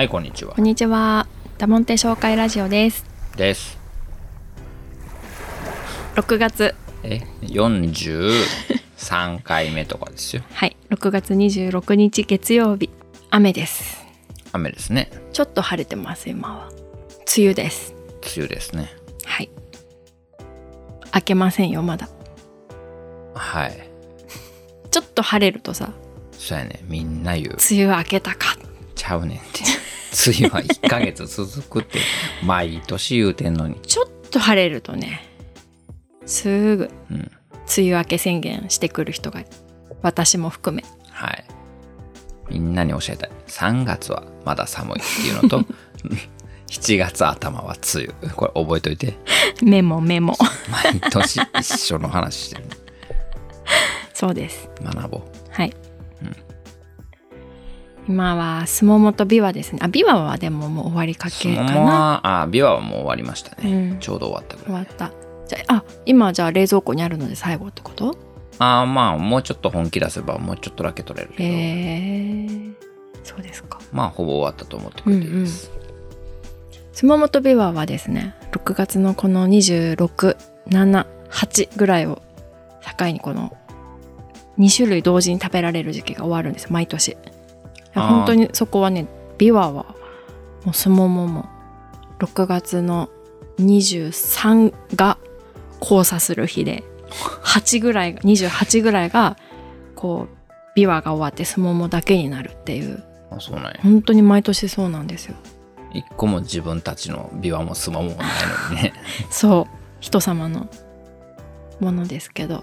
[0.00, 1.26] はいこんにちはこんにちは。
[1.58, 3.04] ダモンテ紹介ラジオです。
[3.36, 3.78] です
[6.14, 12.88] 6月、え43回目とかですよ はい、6月26日月曜日、
[13.28, 14.02] 雨です。
[14.52, 16.68] 雨ですねちょっと晴れてます、今は。
[17.36, 17.94] 梅雨です。
[18.22, 18.90] 梅雨ですね
[19.26, 19.50] はい。
[21.14, 22.08] 明けませんよ、まだ。
[23.34, 23.90] はい
[24.90, 25.92] ちょっと晴れるとさ、
[26.38, 28.56] そうやねみんな言う梅雨明けたか。
[29.00, 29.62] ちゃうねんって
[30.26, 32.00] 梅雨は1ヶ月続くって
[32.44, 35.26] 毎年言うてんのにちょっと晴れるとね、
[36.26, 37.30] すぐうん梅
[37.78, 39.44] 雨明け宣言してくる人が、
[40.02, 40.84] 私も含め。
[41.10, 41.44] はい
[42.50, 45.60] みんなに教えたい3月はまだ寒いっていうのと
[46.68, 49.16] 7月頭は梅雨これ覚えといて
[49.62, 50.36] メモメモ。
[50.70, 52.64] 毎年一緒の話してる
[54.14, 54.68] そうです。
[54.82, 55.74] 学ぼうはい。
[58.10, 59.78] 今はすももとびわですね。
[59.80, 61.80] あ、びわはでももう終わりかそけかな。
[61.80, 65.12] まあ琵琶はもう終わりましたね、うんちょうど終わったぐらい終わった。
[65.46, 68.18] じゃあ、あ、今じゃあ冷蔵庫にあるので最後ってこと？
[68.58, 73.20] ああまあもうちょっと本気出せばもうちょっとだけ取れるけへど、え。
[73.22, 73.78] そうですか。
[73.92, 75.70] まあほぼ終わったと思ってくれていいです、
[76.92, 80.36] すももとびわはですね、6月のこの26、
[80.68, 82.20] 7、8ぐらいを
[82.98, 83.56] 境にこの
[84.58, 87.16] 2種類同時に食べられる時期が終わるんです毎年。
[87.94, 89.06] 本当にそこはね、
[89.38, 89.94] びわは
[90.64, 91.48] もうすももも
[92.18, 93.08] 6月の
[93.58, 95.18] 23が
[95.80, 96.84] 交差する日で、
[97.42, 99.36] 8ぐらいが、28ぐらいが
[99.94, 100.36] こう、
[100.74, 103.80] びわが終わってすももだけになるっていう、あそうなんや。
[103.82, 105.34] 本当に毎年そうなんですよ。
[105.92, 108.16] 一個も自分たちの琵琶も相撲もない
[108.70, 108.92] のにね。
[109.30, 109.76] そう。
[109.98, 110.68] 人様の
[111.80, 112.62] ものですけど。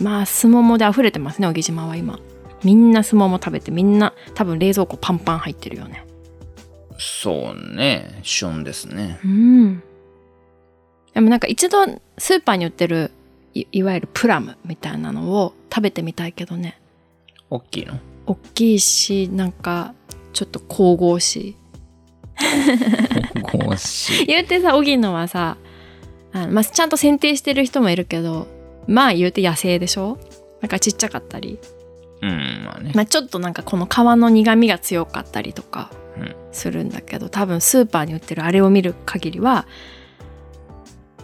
[0.00, 2.18] まあすももで溢れてますね小木島は今
[2.64, 6.04] みんなすもも食べてみんな多分冷蔵庫パンパン入ってるよね。
[6.98, 8.20] そうね。
[8.22, 9.18] 旬ですね。
[9.24, 9.82] うん。
[11.14, 11.84] でもなんか一度
[12.18, 13.10] スーパーに売ってる
[13.54, 16.80] いいわゆるプラムみたいなのを食べてみたいけどね。
[17.50, 17.98] 大きいの？
[18.26, 19.94] 大きいしなんか
[20.32, 21.56] ちょっと神々しい。
[23.42, 25.58] ゴシ 言うてさ荻野はさ
[26.32, 28.48] あの、まあ、ちゃんと剪定してる人もいるけど
[28.86, 30.18] まあ言うて野生でしょ？
[30.60, 31.58] なんかちっちゃかったり
[32.22, 36.36] うんまあね、まあ、ちょっとなんかこの皮の苦みが強かったりとかうん。
[36.52, 39.66] するんだけど多分スーパーに売ってるあれを見る限りは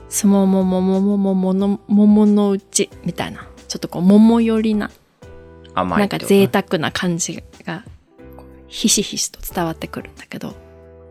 [0.09, 4.91] すもももももももの桃のうちみたいなちょっとこう桃寄りな
[5.75, 7.85] ないんか贅沢な感じが
[8.67, 10.55] ひしひしと伝わってくるんだけど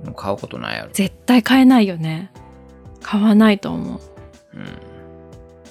[0.03, 2.31] もう買うことないやろ、絶対買えないよね。
[3.01, 3.99] 買わないと思う。
[4.53, 4.65] うん、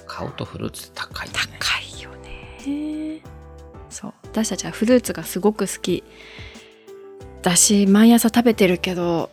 [0.05, 1.39] 買うとフルーツ高いよね。
[1.59, 3.21] 高いよね
[3.89, 4.13] そう。
[4.23, 6.03] 私たちはフルーツがすごく好き
[7.41, 9.29] だし毎朝食べてるけど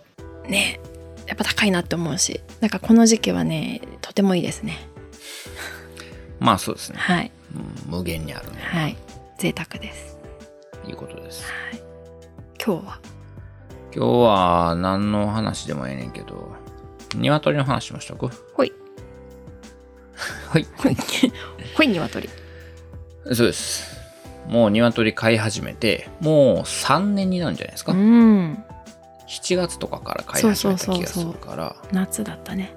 [0.49, 0.81] ね
[1.27, 4.89] やっぱ高いなって思うしだからこの時期はねとてもいいですね。
[6.39, 7.31] まあそうですね、はい。
[7.55, 8.97] うん無限にあるね、はい。
[9.39, 10.19] 贅沢です。
[10.87, 11.45] い、いことです。
[11.45, 11.83] はい。
[12.65, 13.01] 今日は？
[13.95, 16.53] 今日は何の話でもええねんけど
[17.15, 18.29] 鶏の話しましたか。
[18.55, 18.73] ほい。
[20.51, 20.67] はい。
[21.77, 22.29] ほい鶏。
[23.33, 23.94] そうです
[24.49, 28.65] もう鶏飼い始めてもう3年になるんじゃないですか、うん。
[29.27, 31.77] 7月とかから飼い始めた気がするから。
[31.93, 32.75] 夏だったね。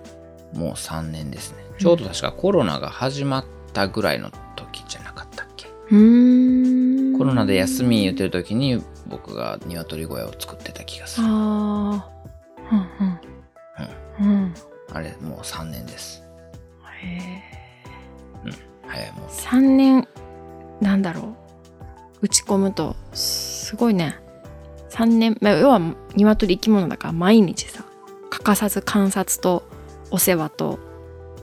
[0.54, 1.58] もう3年ですね。
[1.78, 7.18] ちょうど確かコロナが始まったぐらいの時じゃなかったっけ、うーん。
[7.18, 11.28] コロナで休み言ってる時に僕が鶏小屋を作ってた気がする。
[11.28, 12.10] ああ
[12.72, 14.32] うんうん。
[14.34, 14.54] うん。
[14.94, 16.24] あれもう3年です。
[17.02, 17.58] へえ
[18.88, 20.08] 早いもう3年
[20.82, 21.47] なんだろう
[22.22, 24.16] 打ち込むとすごいね。
[24.90, 25.80] 3年、まあ、要は
[26.16, 27.84] 鶏生き物だから毎日さ
[28.30, 29.68] 欠かさず観察と
[30.10, 30.80] お世話と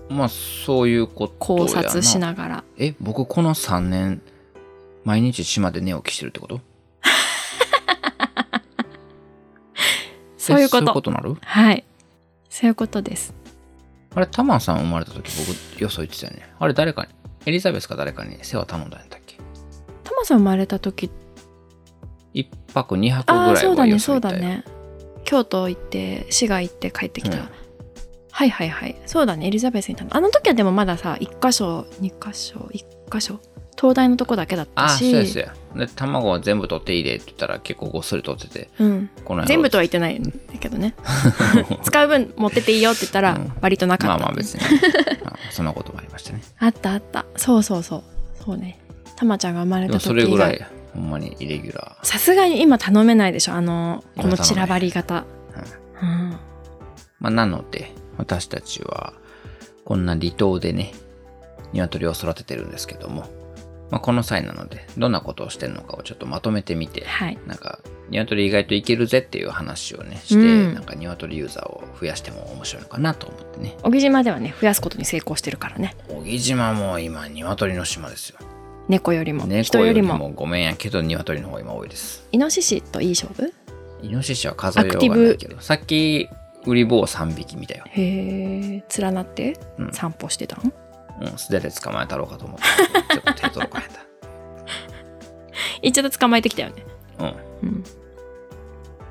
[0.08, 2.64] まあそういうこと考察しながら。
[2.76, 4.20] え僕この3年
[5.04, 6.60] 毎日島で寝起きしてるってこと？
[10.36, 10.82] そういうこと。
[10.82, 11.36] えそういうことなる？
[11.42, 11.84] はい。
[12.50, 13.32] そういうことです。
[14.14, 15.30] あれタマンさん生まれた時
[15.72, 16.48] 僕よそ言ってたよね。
[16.58, 17.08] あれ誰かに
[17.46, 19.23] エリザベスか誰かに世話頼んだんやったっけ？
[20.24, 21.10] 生まれた時。
[22.32, 24.64] 一泊二泊ぐらいはそうだねよそうだね。
[25.24, 27.48] 京都行って滋賀行って帰ってきた、うん。
[28.30, 28.96] はいはいはい。
[29.06, 33.40] そうだねエリザベスに頼んだあの時はでもまださ1箇所2箇所1箇所
[33.76, 35.48] 東大のとこだけだったああしそうですよ。
[35.74, 38.68] で卵は全部取っていいでって言ったら結構ごっそり取ってて。
[38.78, 39.10] うん、
[39.46, 40.18] 全部とは言ってない。
[40.18, 40.30] んだ
[40.60, 40.94] けどね。
[41.82, 43.52] 使う分持ってっていいよって言ったらうん。
[43.60, 44.60] 割となかまった、あまあ別に
[45.24, 46.42] まあそんなこともありましたね。
[46.58, 47.26] あったあった。
[47.36, 48.02] そうそうそう。
[48.44, 48.78] そうね
[49.16, 55.18] たまちゃんが生まれた時それぐらいほんまにイレギュラさすがに今頼めないでしょあのこの散らばり方、ー。
[55.22, 55.34] うん
[56.02, 56.30] うん、
[57.20, 59.14] まあ、なので、私たちは、
[59.84, 60.92] こんな離島でね、
[61.72, 63.28] 鶏を育ててるんですけども、
[63.90, 67.38] まあ、この際なので、どんなことをしてるのかをちょっとまとめてみて、はい。
[67.46, 67.80] なんか、
[68.10, 70.38] 鶏意外といけるぜっていう話をね、して、う
[70.70, 70.74] ん。
[70.74, 73.76] なんか鶏ユーザーを増やしても面白いのかなと思ってね。
[73.82, 75.96] 小木島ではね増やすことに成功してるからね。
[76.08, 78.38] 小木島も今、鶏の島ですよ。
[78.88, 82.26] 猫よりも猫人よりももごめんやけど、鶏の方が今多いです。
[82.32, 83.52] イノシシといい勝負？
[84.02, 86.28] イノシシは数えようがないけど、さっき、
[86.66, 87.84] 売り棒3匹見たよ。
[87.86, 90.72] へえ連なってうん散歩してたん、
[91.22, 92.64] うん、素手で捕まえたろうかと思って、
[93.14, 93.82] ちょっと手届かへ
[95.82, 96.84] 一度捕まえてきたよね
[97.18, 97.24] た。
[97.24, 97.34] うん。
[97.62, 97.84] うん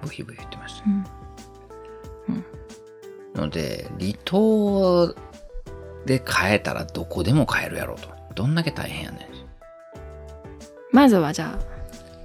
[0.01, 0.83] ブヒブヒ言ってました。
[0.87, 1.05] うん
[3.35, 5.15] ので、離島
[6.05, 8.09] で飼えたらどこでも飼えるやろうと。
[8.35, 9.32] どんだけ大変やねん。
[10.93, 11.63] まずはじゃあ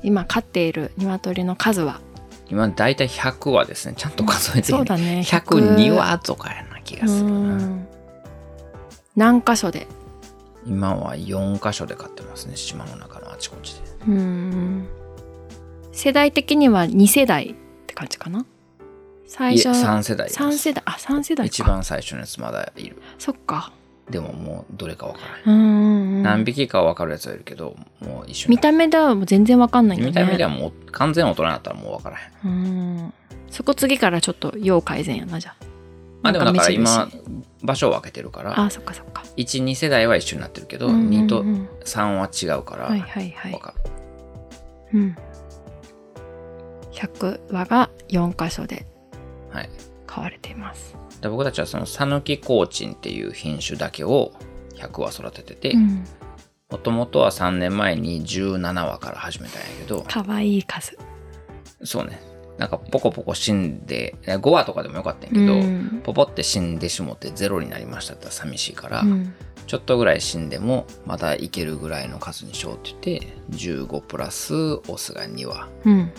[0.04, 2.00] 今飼っている鶏の数は？
[2.50, 5.22] 今、だいたい100はですね、ちゃんと数えてそうだね。
[5.26, 7.56] 102はとかやな気がするうな。
[7.56, 7.88] ん。
[9.16, 9.86] 何箇所で？
[10.66, 13.80] 今は4箇所で飼ってますね、島の中のあちこちで。
[14.08, 14.86] うん。
[15.92, 17.54] 世代的には2世代っ
[17.86, 18.46] て感じかな？
[19.26, 20.40] 最初3世代です。
[20.40, 20.82] 3世代。
[20.86, 21.48] あ三世代か。
[21.48, 22.96] 一番最初のやつまだいる。
[23.18, 23.72] そっか。
[24.08, 26.07] でももうどれかわからうんうんうん。
[26.07, 30.10] ん何匹かわかるやつはいるけど、もう一緒見た目ではもう全然わかんないんだね。
[30.10, 32.50] 見た目ではもう完全大人になったらもうわからへん。
[32.50, 33.14] うん。
[33.50, 35.64] そこ次からちょっと要改善やなじゃあ。
[36.22, 39.22] まあでもだから今なんか目印場所を分けてるからあそっかそっか。
[39.36, 41.10] 12世代は一緒になってるけど、うんうんうん。
[41.26, 41.44] 2と
[41.84, 43.52] 3は違うからはいはいはい。
[43.52, 43.74] 分か
[44.92, 45.16] うん。
[46.92, 48.86] 100羽が4箇所でる、
[49.50, 49.70] はい、
[50.06, 50.96] 飼われています。
[51.20, 54.32] で僕たちはその讃岐コーチンっていう品種だけを
[54.78, 56.04] 100羽育てててうん。
[56.70, 60.98] もともとは3年前に17羽から始めたんやけどかわいい数。
[61.82, 62.20] そうね。
[62.58, 66.00] なんかポコポコ死んで5羽とかでもよかったんやけど、うん。
[66.02, 69.32] ポポって死んでしもってゼロになりましたって寂しいから、うん。
[69.66, 74.54] ちょっとぐらい死んでもまたいけるぐらいの数にしようって言って15プラス
[74.88, 75.68] オスが2羽。
[75.84, 76.12] うん。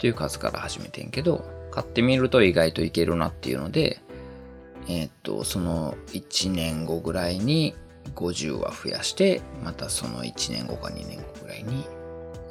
[0.00, 4.00] ていう数から始めてんけど買ってみると意外といけるなっていうので
[4.88, 7.74] えーっとその1年後ぐらいに
[8.14, 11.84] 50羽増やしてまたその1年後か2年後ぐらいに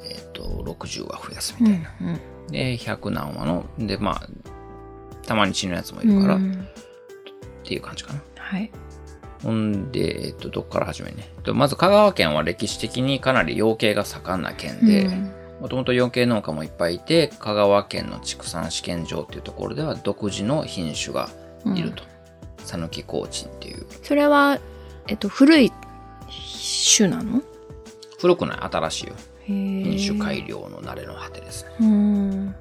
[0.04, 2.20] えーっと60羽増やすみたいな、うん
[2.50, 4.28] で100何羽のでまあ
[5.26, 6.66] たまに死ぬやつもいるから、っうん。
[7.62, 8.20] ていう感じかな。
[8.36, 8.68] はい。
[9.44, 11.30] ほんで、えっと、どっから始めね。
[11.44, 15.32] とまず香川県は歴史的にかなり養鶏が盛んな県で、うん。
[15.60, 21.28] もともと養鶏農家もいっぱいいて、香川県の畜産試験場っていうところでは独自の品種が
[21.76, 22.02] いると。
[22.64, 23.86] 讃岐コーチンっていう。
[24.02, 24.58] それは
[25.08, 25.72] えっと古い
[26.96, 27.42] 種なの？
[28.18, 28.58] 古くない？
[28.60, 29.14] 新しいよ。
[29.44, 31.70] 品品種改良の慣れの果てですね。
[31.80, 32.54] うん。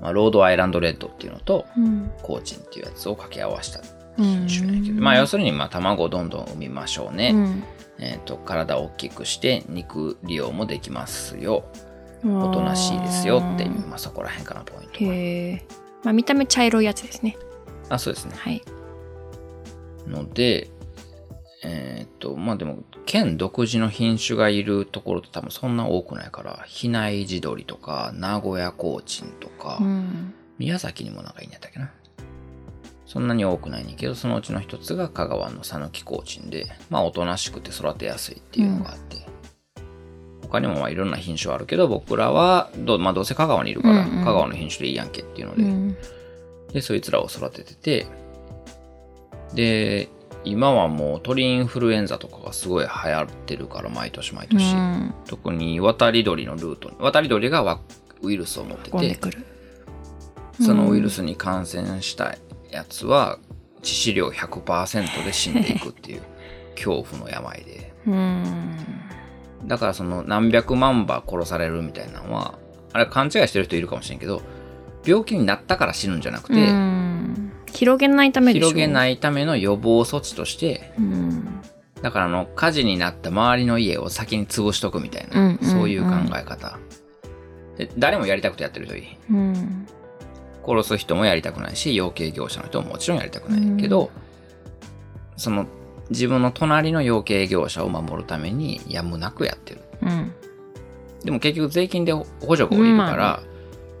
[0.00, 2.10] まあ、ロードアイランドレッドっていうのと、うん。
[2.22, 3.84] コーチンっていうやつを掛け合わせた
[4.18, 4.46] うん。
[4.46, 7.30] 品種なんやけど、まあ要するにまあ卵をどんどん産みましょうね。
[7.34, 7.64] うん。
[7.98, 11.64] えっと、体を大きくして肉利用もできますよ。
[12.24, 15.14] おとなしいですよっていう、まあ、そこら辺かなポイントは。
[15.14, 15.66] へえ
[16.02, 17.36] まあ見た目茶色いやつですね。
[17.90, 18.34] あそうですね。
[18.36, 18.62] はい。
[20.08, 20.70] ので
[21.66, 30.34] えーっとまあでも県独自の品種がいるところって多分そんな多くないから比内地鶏とか名古屋コーチンとか、うん。
[30.58, 31.90] 宮崎にもなんかいいんやったっけな。
[33.06, 39.26] そんなに多くないねんけどそのうちの一つが香川の讃岐コーチンでまあおとなしくて育てやすいっていうのがあって、
[40.42, 44.24] 他にもまあいろんな品種はあるけど僕らはど,、まあ、どうせ香川にいるから、うんうん。
[44.24, 45.96] 香川の品種でいいやんけっていうので、うん。
[46.72, 48.06] で、そいつらを育ててて、
[49.54, 50.08] で、
[50.44, 54.74] 今はもう鳥インフルエンザとかがすごい流行ってるから、毎年毎年。
[54.74, 57.80] うん特に渡り鳥のルートに、渡り鳥がワ
[58.22, 59.18] ウイルスを持ってて、
[60.60, 62.36] そのウイルスに感染した
[62.70, 63.38] やつは、
[63.82, 66.22] 致死量100%で死んでいくっていう
[66.76, 67.92] 恐怖の病で。
[68.06, 68.76] うん
[69.64, 72.58] だからその何百万羽殺されるみたいなのは、
[72.92, 74.42] あれ勘違いしてる人いるかもしれんけど、
[75.06, 77.13] 病気になったから死ぬんじゃなくて、うん
[77.74, 78.68] 広げないためでしょ？
[78.68, 81.60] 広げないいための予防措置として、うん。
[82.02, 85.70] だからあの火事になった周りの家を先に潰しとくみたいな、うんうんうん。
[85.70, 86.78] そういう考え方。
[87.76, 89.18] で誰もやりたくてやってる人いい。
[89.30, 89.86] うん。
[90.66, 94.10] 殺す人もやりたくないし養鶏業者の人ももちろんやりたくないけど、
[95.36, 95.66] その
[96.10, 99.80] 自分の隣の養鶏業者を守るためにやむなくやってる。
[100.02, 100.32] うん。
[101.24, 103.42] でも結局税金で補助が下りるから、ま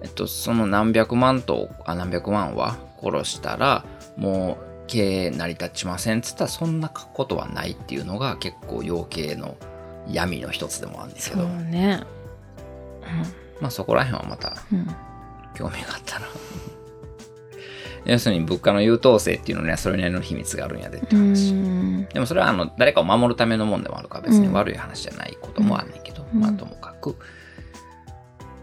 [0.02, 3.84] えっと、その何百万とあ何百万は殺したら
[4.16, 9.56] もう経営成り立ちませんっつったらそんなことはないっていうのが結構養鶏の
[10.08, 11.44] 闇の一つでもあるんですけど。
[11.44, 12.02] ね。
[13.60, 14.86] うまあそこら辺はまたうん。
[15.54, 16.26] 興味があったら
[18.04, 22.04] 要するに物価の優等生っていうのにはそれなりの秘密があるんやでってう話、ん。
[22.12, 26.40] でもそれはあの誰かを守るためのもんでもあるから別に悪い話じゃないこともあんねんけど、うん。
[26.40, 27.16] まあともかく。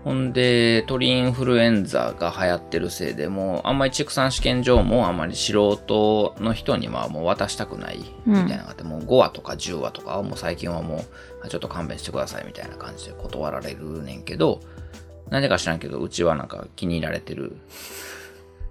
[0.03, 10.99] ほんで、鳥インフルエンザが流行ってるせいでもう、あんまり畜産試験場もあんまり素人の人にはもう渡したくないみたいなのがあって、もう5話とか10話とかはもう最近はもう、
[11.45, 14.59] あちょっと勘弁してくださいみたいな感じで断られるねんけど、
[15.29, 17.55] なんでか知らんけど、うちはなんか気に入られてる。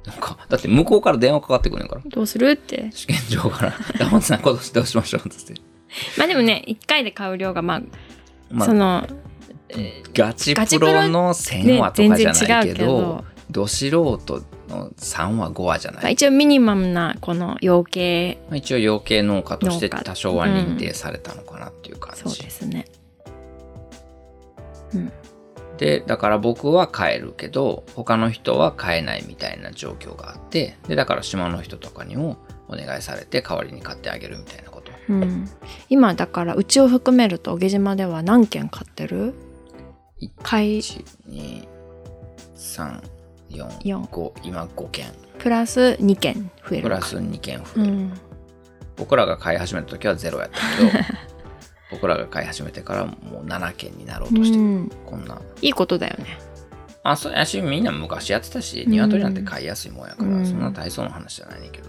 [0.04, 2.02] なんか、だって向こうから電話かかってくるねんから。
[2.06, 5.54] どうするって試験場から、 山本さん今年どうしましょうって。
[6.16, 7.82] まあでもね1回で買う量がまあ、
[8.50, 9.06] まあその
[10.14, 16.12] ガチプロの1000話とかじゃないけどど、ど素人の3話5話じゃまあ、ない。
[16.12, 22.42] 一応ミニマムなこの養鶏まあ一応養鶏農家として多少は認定されたのかなっていう感そうじ。
[22.42, 22.86] ですね
[24.94, 25.12] うん
[25.78, 32.36] で、だから僕は買えるけど、他の人は買えないみたいな状況があって、で、だから島の人とかにも
[32.68, 34.92] お願いされて代わりに買ってあげるみたいなこと。
[35.08, 35.48] うん、
[35.88, 39.32] 今だからうちを含めると小島では何件買ってる？
[40.42, 41.68] 買い1、2、
[42.54, 43.02] 3、
[43.50, 45.06] 4、四5、今5件。
[45.38, 46.82] プラス2件増える。
[46.82, 47.82] かプラス2件増える。
[47.84, 48.12] うん。
[48.96, 51.04] 僕らが買い始めた時はゼロやったけど
[51.90, 55.40] 僕らが買い始めてからもう7件になろうとしてる、うん、こんな。
[55.62, 56.38] いいことだよね。
[57.02, 58.92] あそうやしみんな昔やってたしうん。
[58.92, 60.46] 鶏なんて買いやすいもんやから、うん。
[60.46, 61.88] そんな大層の話じゃないねんけど。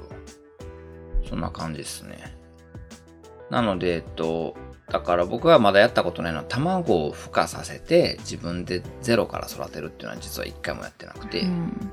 [1.27, 2.38] そんな感じですね。
[3.50, 4.55] なのでえっと
[4.91, 11.91] だから僕がまだやったことないのは卵を孵化させて自分でゼロから育てるっていうのは実は一回もやってなくて、うん。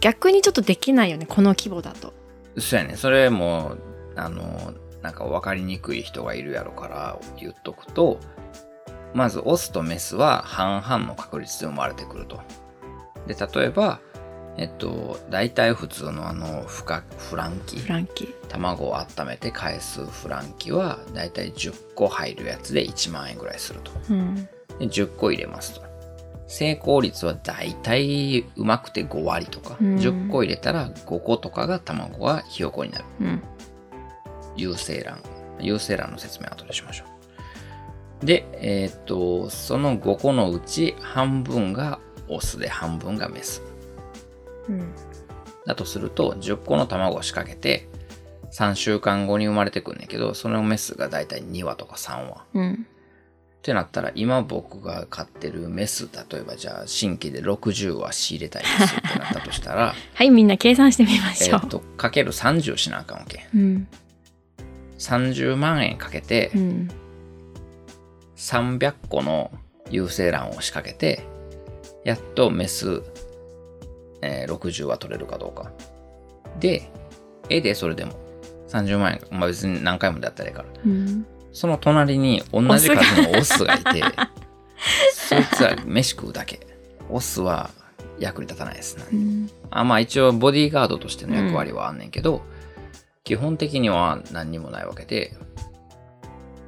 [0.00, 2.14] 逆にちょっとできないよねこの規模だと。
[2.56, 2.96] そうやね。
[2.96, 3.76] それも
[4.16, 4.72] あの
[5.02, 8.18] なんか分かりにくい人がいるやろから言っとくと
[9.12, 12.40] まずオスとメスは半々の確率で生まれてくると。
[13.26, 14.00] で例えば
[14.58, 18.34] えっと大体普通のあのフカフランキフランキー。
[18.48, 23.92] 卵を温めて返すフランキは大体10個入るやつで1万円ぐらいすると。
[24.10, 24.34] うん。
[24.78, 25.88] で10個入れますと。
[26.48, 29.96] 成功率は大体うまくて5割とか、うん。
[29.96, 33.04] 10個入れたら5個とかが卵がひよこになる。
[33.20, 33.42] うん。
[34.56, 35.18] 有精卵。
[35.60, 37.04] 有精卵の説明は後でしましょ
[38.22, 38.26] う。
[38.26, 43.62] で、えーっと、その5個のうち半分がオスで半分がメス。
[44.68, 44.92] うん。
[45.66, 47.88] だとすると、10個の卵を仕掛けて、
[48.52, 52.32] 3週間後に生まれてくんねんけど、そのメスがだいたい2羽とか3羽。
[52.32, 52.86] っうん。
[53.60, 61.60] てなったら、今僕が飼ってるメス、例えばじゃあ新規で60羽仕入れたいですってなったとしたら、 はいみんな計算してみましょう。
[61.64, 63.46] えと、かける30しなあかんわけ。
[63.54, 63.88] うん。
[64.98, 66.88] 30万円かけてう、ん。
[68.36, 69.50] 300個の
[69.90, 71.24] 有精卵を仕掛けて、
[72.04, 73.02] やっとメス、
[74.22, 75.70] えー60は取れるかどうか。
[76.58, 76.90] で、
[77.48, 78.12] 絵でそれでも
[78.68, 80.68] 30万円、まあ別に何回もだったらいいから。
[80.84, 84.02] うんその隣に同じ数のオスがいて、
[85.12, 86.60] そいつは飯食うだけ。
[87.08, 87.70] オスは
[88.18, 89.04] 役に立たないですね。
[89.12, 92.42] うんあまあ一応ボディーガードとしての役割はあんねんけど、
[93.24, 95.34] 基本的には何にもないわけで、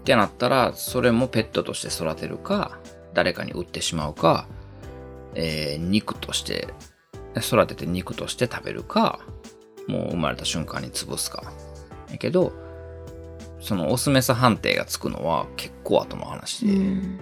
[0.00, 2.78] ってなったら、それもペットとして育てるか、
[3.14, 4.47] 誰かに売ってしまうか、
[5.35, 6.69] えー肉として、
[7.40, 9.20] 育てて肉として食べるか、
[9.87, 11.52] もう生まれた瞬間に潰すか。
[12.11, 12.52] やけど、
[13.61, 17.20] そのオスメス判定がつくのは結構後の話で、うん。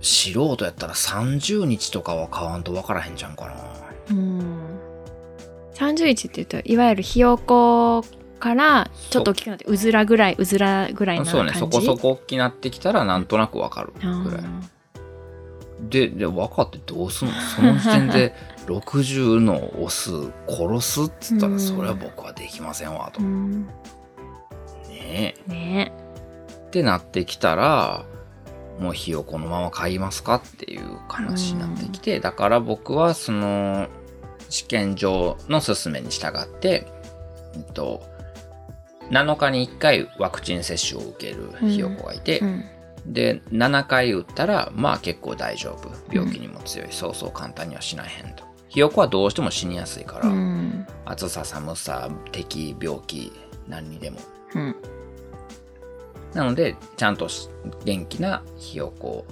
[0.00, 3.54] 素人やったら30日とかは買わんと分からへんじゃんかな。
[4.10, 4.40] うん。
[5.74, 8.04] 31って言うといわゆるひよこ
[8.38, 14.42] からちょっと大きくなってうずらぐらいうずらぐらいなそうね、そこそこ大きくなってきたらなんとなくわかるぐらい。
[15.88, 17.34] で、で、分かってどうすんの？
[17.34, 18.34] その時点で
[18.66, 20.10] 60のオス
[20.48, 21.52] 殺すっつったうん。
[21.54, 23.20] ら、それは僕はできませんわ、と。
[23.20, 23.66] あーうん。
[24.88, 26.66] ねねえ。
[26.66, 28.04] ってなってきたら、
[28.78, 33.88] もうひよこのまま買いますかっていう話になってきて、だから僕はその
[34.48, 36.86] 試験場の勧めに従って、
[37.54, 38.02] えっと、
[39.10, 42.64] 7日に1回ワクチン接種を受けるひよこがいて、うん。
[43.06, 45.90] で7回打ったらまあ結構大丈夫。
[46.10, 50.84] 病気にも強い、そうそう簡単には死なへんとひよこはどうしても死にやすいから、うん。
[51.04, 53.30] 暑さ寒さ敵病気
[53.68, 54.18] 何にでも。
[54.56, 54.76] うん。
[56.34, 57.48] なのでちゃんとし
[57.84, 59.26] 元気なひよこ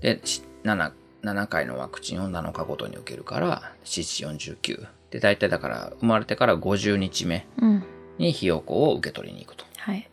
[0.00, 0.92] でし 7,
[1.24, 7.82] 7回のワクチンを7日ごとに受けるから749で大体だから生まれてから50日目うん。
[8.18, 9.64] にひよこを受け取りに行くと。
[9.78, 10.08] はい。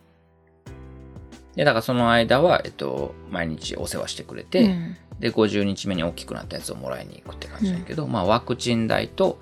[1.54, 9.38] でだからその間は、えっと、毎日お世話してくれて、うんで、50日目に大きくなったやつをもらいに行くって感じだけど、まあワクチン代と、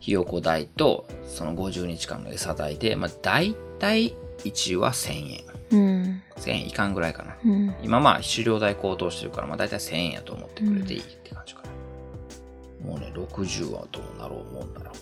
[0.00, 5.44] ひよこ代と、その50日間の餌代で、まあ大体1は1000円。
[5.70, 6.22] うん。
[6.36, 7.36] 1000円いかんぐらいかな。
[7.44, 7.74] うん。
[7.82, 12.88] 今まあ飼料代高騰してるから、まあ大体1000円やと思ってくれていいって感じかな。
[12.90, 14.94] もうね、60はどうなろうもんなら、もう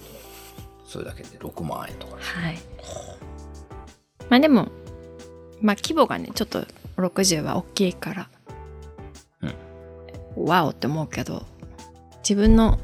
[0.86, 2.22] それだけで6万円とかね。
[2.22, 2.58] はい。
[4.28, 4.68] まあでも、
[5.60, 6.66] まあ規模がね、ちょっと
[6.96, 8.28] 60は大きいから、
[10.44, 11.44] わおって思うけど、
[12.22, 12.78] 自分の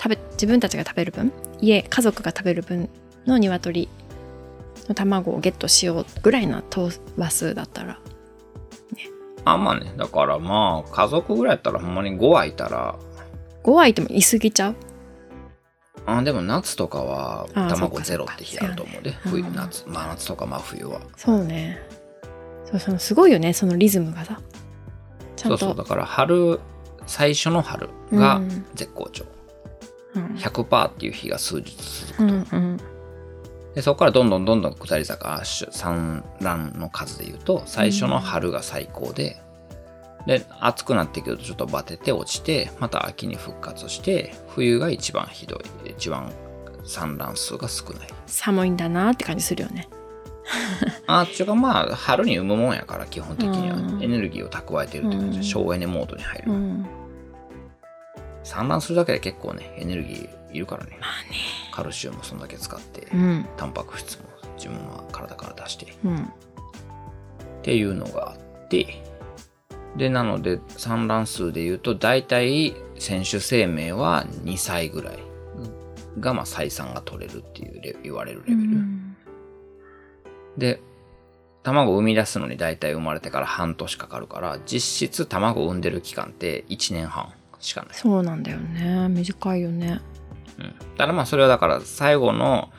[0.00, 2.88] 食べ、自分たちが食べる分、家、家族が食べる分
[3.26, 3.88] の鶏
[4.88, 7.98] の卵をゲットしようぐらいの頭話数だったら、
[9.44, 12.98] あ、まあね、だからまあ、家族ぐらいやったらほんまに5羽いたら、
[13.64, 14.74] 5はいても言い過ぎちゃう？
[16.06, 21.00] あでも夏とかはあ卵ゼロって日あると思うで、ね、冬夏、真夏とか真冬は。
[21.16, 21.78] そうね。
[22.64, 24.40] そう、そのすごいよね、そのリズムがさ。
[25.38, 25.58] ちゃんと。
[25.58, 26.60] そうそう、だから春、
[27.06, 29.24] 最初の春がうん絶好調。
[30.14, 32.24] うん100%っていう日が数日続くと。
[32.24, 32.80] うんうん
[33.74, 39.40] でそこからどんどんどんどん下り坂し産卵の数で言うと最初の春が最高で、
[40.26, 46.32] で暑くなってくるとちょっとバテて落ちてまた秋に復活して冬が一番ひどい一番
[46.84, 49.88] 産卵数が少ない寒いんだなって感じするよね。
[51.06, 56.86] あっちゅうかまあ春に産むもんやから基本的にはうんエネルギーを蓄えてるって感じでうん省エネモードに入る、うん。
[58.44, 60.98] 産卵するだけで結構ねエネルギーいるからね。
[61.72, 63.46] カルシウムそんだけ使って、うん。
[63.56, 64.24] タンパク質も
[64.56, 66.16] 自分は体から出してうん。
[66.18, 66.24] っ
[67.62, 69.02] ていうのがあって、
[69.96, 75.18] で、なので産卵数で言うと、大体選手生命は2歳ぐらい
[76.20, 78.68] が、まあ、採算が取れるっていうレ言われるレベル。
[80.58, 80.80] で、
[81.62, 87.90] 卵を産み出すのに大体生まれてから半年かかるから、実質卵を産んでる期間って1年半しかない。
[87.94, 89.08] そうなんだよね。
[89.08, 90.00] 短いよね。
[90.58, 90.74] うん。
[90.96, 92.70] ただまあそれはだから最後の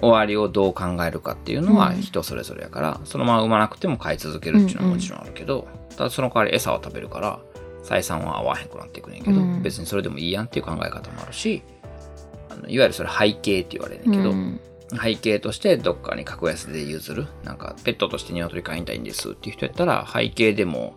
[0.00, 7.40] 終わりをどう考えるかっていうのはうん人それぞれやから、そのまま産まなくても飼い続けるっていうのはもちろんあるけど、ただその代わり餌を食べるから
[7.82, 11.62] 採算は合わへんくなっていくねんけど、うん別にそれでもいいやんっていう考え方もあるし
[12.50, 17.26] あのいわゆるそれ背景って言われるんだけど、うん背景としてどっかに格安で譲る？
[17.44, 20.96] なんかペットとして鶏飼いたいんですっていう人やったら背景でも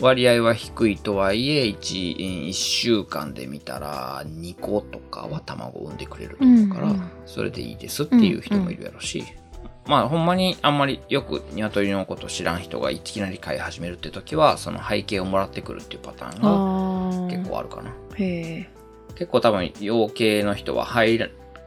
[0.00, 9.24] 割合は低いとはいえ 1, 1週間で見たら2個とかは卵を産んでくれると思うから、うんうんそれでいいですっていう人もいるやろし、
[9.86, 17.28] まあほんまにあんまりよく鶏のこと知らん人がいきなり飼い始めるって時はその背景をもらってくるっていうパターンが。
[17.36, 17.94] 結構あるかな。
[18.16, 18.70] へえ。
[19.14, 21.16] 結構多分養鶏の人は背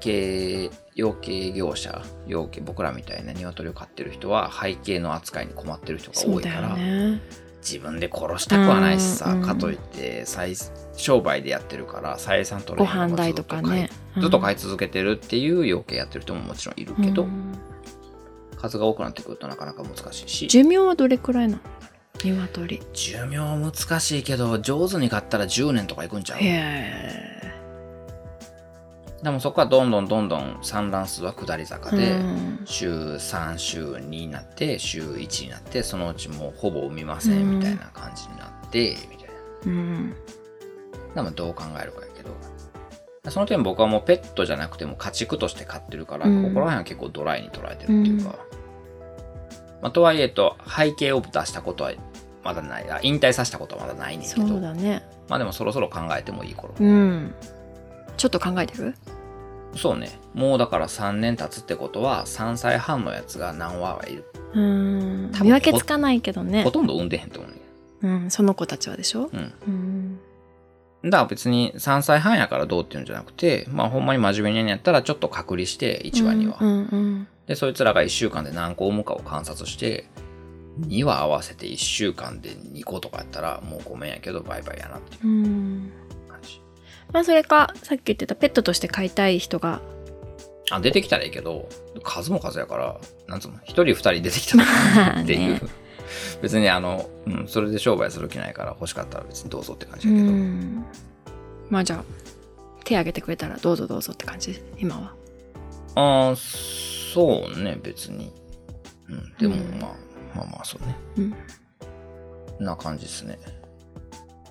[0.06, 7.20] 景養鶏業者養鶏僕らみたいな鶏を飼ってる人は背景の扱いに困ってる人が多いから、ね。
[7.62, 10.54] 自分で殺したくはないしさ、うんかといって再
[10.96, 13.90] 商売でやってるから採算取れごへんのが飯代とかね。
[14.20, 17.58] ずっと飼い続けてるっていう養鶏やってる人ももちろんいるけど、うん
[18.58, 21.62] 数が多くなってくるとなかなか難しいし寿命はどれくらいなの？
[22.24, 22.82] 鶏。
[22.94, 26.40] 寿命難しいけど上手に飼ったら10年とかいくんちゃう？
[26.40, 27.55] へえ。
[29.24, 32.62] でもそこはどんどんどんどん産卵数は下り坂で、うん。
[32.66, 39.34] 週3週2になって週1になってそのうちもうほぼ産みませんみたいな感じになって、みたいな。
[39.66, 40.16] うん。
[41.16, 42.32] でもどう考えるかやけど。
[43.32, 46.44] その点僕はもうペットじゃなくても家畜として飼ってるから、うん。
[46.44, 48.38] ここら辺は結構ドライに捉えてるっていうか、
[49.82, 51.94] まあ、とはいえと背景を出したことは
[52.44, 52.92] まだない。
[52.92, 55.04] あ引退させたことはまだないねんけそどうだね。
[55.28, 57.34] まあでもそろそろ考えてもいい頃、うん。
[58.18, 58.96] ちょっと考えてる？
[59.76, 65.32] そうねもうだから3年経つってことは3歳半のやつが何羽はいる、うん。
[65.42, 66.72] 見分けつかないけどねほ。
[66.72, 67.58] とんど産んでへんと思うね
[68.02, 68.32] うん。
[68.32, 69.30] その子たちはでしょ？
[69.34, 70.20] うんうん。
[71.04, 76.58] だから別に3歳半やからどうっていうんじゃなくて、まあほんまに真面目にやったらちょっと隔離して、1話には。
[76.60, 80.10] うんうんで、そいつらが1週間で何個産むかを観察して、
[80.88, 85.46] 2話合わせて1週間で2個とかやったら、もうごめんやけどバイバイやなっていうん。
[85.46, 85.92] うん。
[87.16, 89.80] まあそれか、さっき言ってたペットとして飼いたい人が、
[90.70, 91.70] あ、出てきたらいいけど、
[92.04, 94.66] 数も数やから、なんつうの、1人2人出てきたら
[95.14, 95.54] まあっていう。
[95.54, 95.62] ね。
[96.42, 100.32] 別にあの、うん、それで商売する気ないから欲しかったら別にどうぞって感じうやけど。
[100.34, 100.86] ん。
[101.70, 102.04] まあじゃあ、
[102.84, 105.14] 手挙げてくれたらどうぞどうぞって感じ、今は。
[105.96, 108.30] ああ、そうね、別に。
[109.08, 109.92] うん、でも、うんまあ、
[110.36, 110.98] まあまあ、そうね。
[112.60, 112.66] うん。
[112.66, 113.40] な感じですね。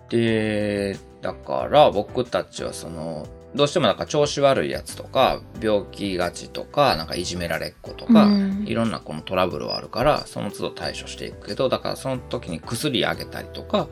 [0.09, 13.89] で、だから僕たちはその、どうしてもなんか調子悪いやつとか、病気がちとか、なんかいじめられっ子とか、うんいろんなこのトラブルはあるから、その都度対処していくけど、だからその時に薬あげたりとか、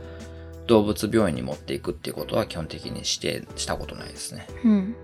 [0.66, 4.46] 動物病院に持っていくっていうことは基本的にしてしたことないですね。
[4.64, 4.94] うん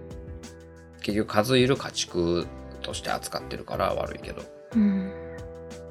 [1.00, 2.46] 結局数いる家畜
[2.82, 4.42] として扱ってるから悪いけど。
[4.76, 5.27] うん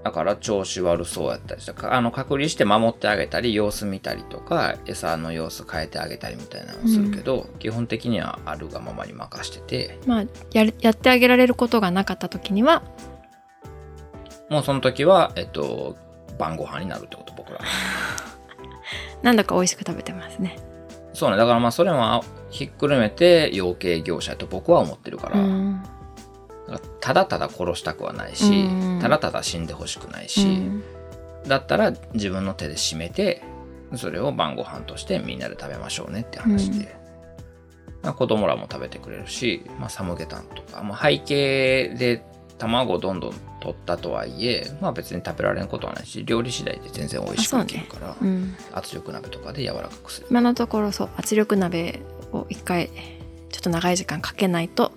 [0.08, 12.84] だから調子悪そうやったりとか、あの、隔離して守ってあげたり、様子見たりとか、餌の様子変えてあげたりみたいなのをするけど、基本的にはあるがままに任してて、まあやるやってあげられることがなかった時には
[14.50, 15.98] もうその時は、えっと、
[16.40, 17.60] 晩ご飯になるってこと、僕ら。
[19.24, 20.58] なんだか美味しく食べてますね。
[21.12, 25.82] そうね、だからまあそれもひっくるめて養鶏業者と僕は思ってるから、うん。
[25.82, 25.97] だから
[27.00, 29.00] ただただ殺したくはないし、うん。
[29.02, 30.84] ただただ死んでほしくないうし、ん。
[31.48, 33.42] だったら自分の手で締めて
[33.96, 36.96] それを晩ご飯としてみんなで食べましょうねって話で、
[38.04, 42.24] まあ子供らも食べてくれるし、まあ、サムゲタンとか、まあ、背景で
[42.58, 48.56] 卵をどんどん取ったとはいえ、まあ、別に食べられんことはないし料理次第で全然美味しくできるから、うん。
[48.74, 50.28] 圧力鍋とかで柔らかくする。
[50.30, 52.02] 今のところそう圧力鍋
[52.34, 52.90] を一回
[53.50, 54.92] ちょっと長い時間かけないと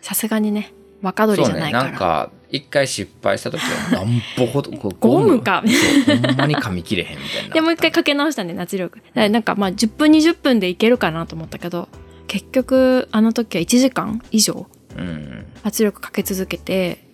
[0.00, 0.72] さすがにね
[1.02, 1.84] 若鶏そうねじゃないから。
[1.84, 5.62] なんか一回失敗した時は なんぼほどゴムか。
[6.06, 7.54] そうほんまに噛み切れへんみたいな。
[7.54, 9.00] でもう一回かけ直したんで圧力。
[9.14, 11.88] なんかまあ10分20分でいけるかなと思ったけど
[12.28, 15.46] 結局あの時は1時間以上うん。
[15.64, 17.04] 圧力かけ続けて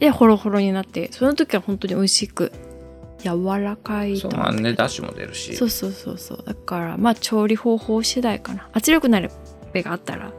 [0.00, 2.52] でホロホロになってその時は本当に美味しく
[3.22, 5.54] 柔らかいと思ってねダッシュも出るし。
[5.54, 6.44] そうそうそうそう。
[6.46, 8.68] だからまあ調理方法次第かな。
[8.72, 9.30] 圧力鍋
[9.74, 10.32] があったら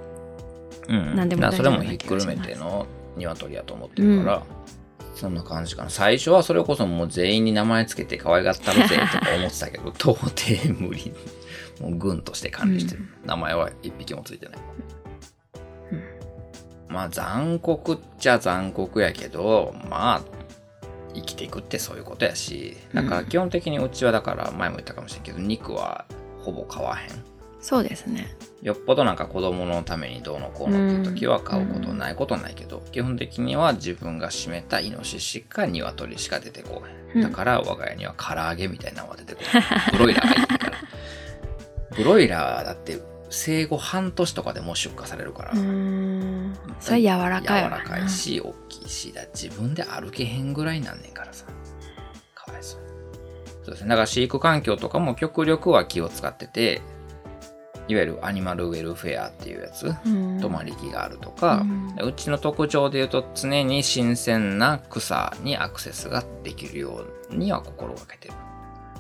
[0.90, 4.44] うん、何でもだからそれもひっくるめての鶏やと思ってるから、
[5.16, 5.90] そんな感じかな。
[5.90, 11.14] 最初はそれこそもう全員に名前つけて可愛がったるぜ とか思ってたけど到底無理。
[11.80, 14.58] もう軍として管理してる、名前は一匹もついてない、
[16.90, 20.22] まあ残酷っちゃ残酷やけどまあ
[21.14, 22.76] 生きていくってそういうことやし。
[22.94, 26.06] だから基本的にうちはだから前も言ったかもしれんけど肉は
[26.42, 27.24] ほぼ買わへん
[27.62, 37.22] そうですねよっぽどなんか子供のためにどうのこうのっていう時は買うことないことないけど、基本的には自分が締めたイノシシか鶏しか出てこへん。
[37.22, 39.64] だから我が家には唐揚げみたいなのは出てこない。
[39.94, 40.78] ブロイラーがいいから。
[41.96, 45.54] ブロイラーだって生後半年とかでもう出荷されるから。
[46.80, 51.46] それ柔らかい柔らかいし、大きいし、だ自分で歩けへんぐらいなんねんからさ。
[52.36, 52.82] かわいそう。
[53.64, 53.90] そうですね。
[53.90, 56.82] だから飼育環境とかも極力は気を使ってて、
[57.90, 61.66] いわゆるアニマルウェルフェアっていうやつ、うん泊まり木があるとか、
[62.02, 68.36] ううちの特徴で言うと常に新鮮な草にアクセスができるようには心がけてる。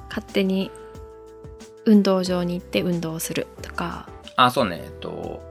[0.09, 0.71] 勝手に
[1.85, 5.41] 運動場に行って運動するとかあ、そうね、えっと、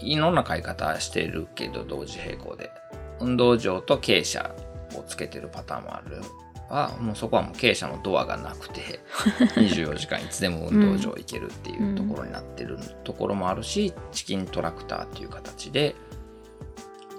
[0.00, 2.70] いろんな飼い方してるけど同時並行で。
[3.18, 4.54] 運動場と傾斜
[4.98, 6.20] をつけてるパターンもある。
[6.68, 9.00] はもうそこはもう傾斜のドアがなくて
[9.56, 15.94] 24時間いつでも運動場行けるっていうところになってるところもあるし、チキントラクターっていう形で、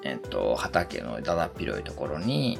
[0.04, 2.60] えっと、畑のだだっ広いところに、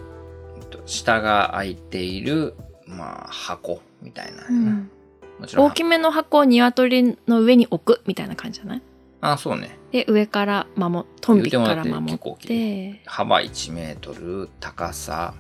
[0.60, 4.90] えっと、下が空いている、まあ、箱みたいな、うん。
[5.40, 8.82] もちろん大きめの箱を鶏の上に置くみたいな感じじゃない？
[9.22, 9.78] あそうね。
[9.92, 15.34] で上から守トンビから言うてもらって守って幅1メートル高さ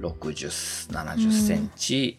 [0.00, 2.18] 6070センチ、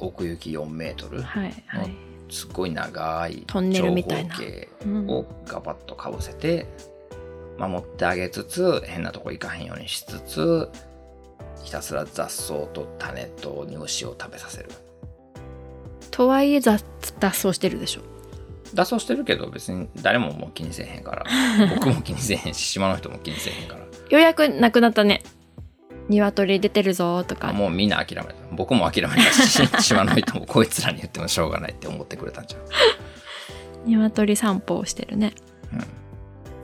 [0.00, 1.96] 奥行き4メートルはいはい、
[2.30, 4.34] すっごい長いトンネルみたいな。
[4.34, 5.08] 長方形うん。
[5.10, 6.66] をガバッとかぶせて
[7.58, 10.68] 守ってあげつつ変なとこ行かへんようにしつつ
[11.64, 14.68] ひたすら雑草と種と虫を食べさせる。
[16.10, 16.84] とはいえ雑
[17.18, 18.02] 脱走してるでしょ？
[18.74, 21.24] 脱走してるけど別に誰ももう気にせえへんから。
[21.74, 23.80] 僕も気にせえへんし島の人も気にせえへんから。
[23.80, 25.22] ようやくなくなったね
[26.08, 28.34] 鶏出てるぞとかもうみんな諦めた。
[28.52, 32.62] 僕も諦めたし 島の人もこいつらに言ってもしょうがないって思ってくれたんじゃん
[33.90, 35.34] 鶏散歩をしてるね。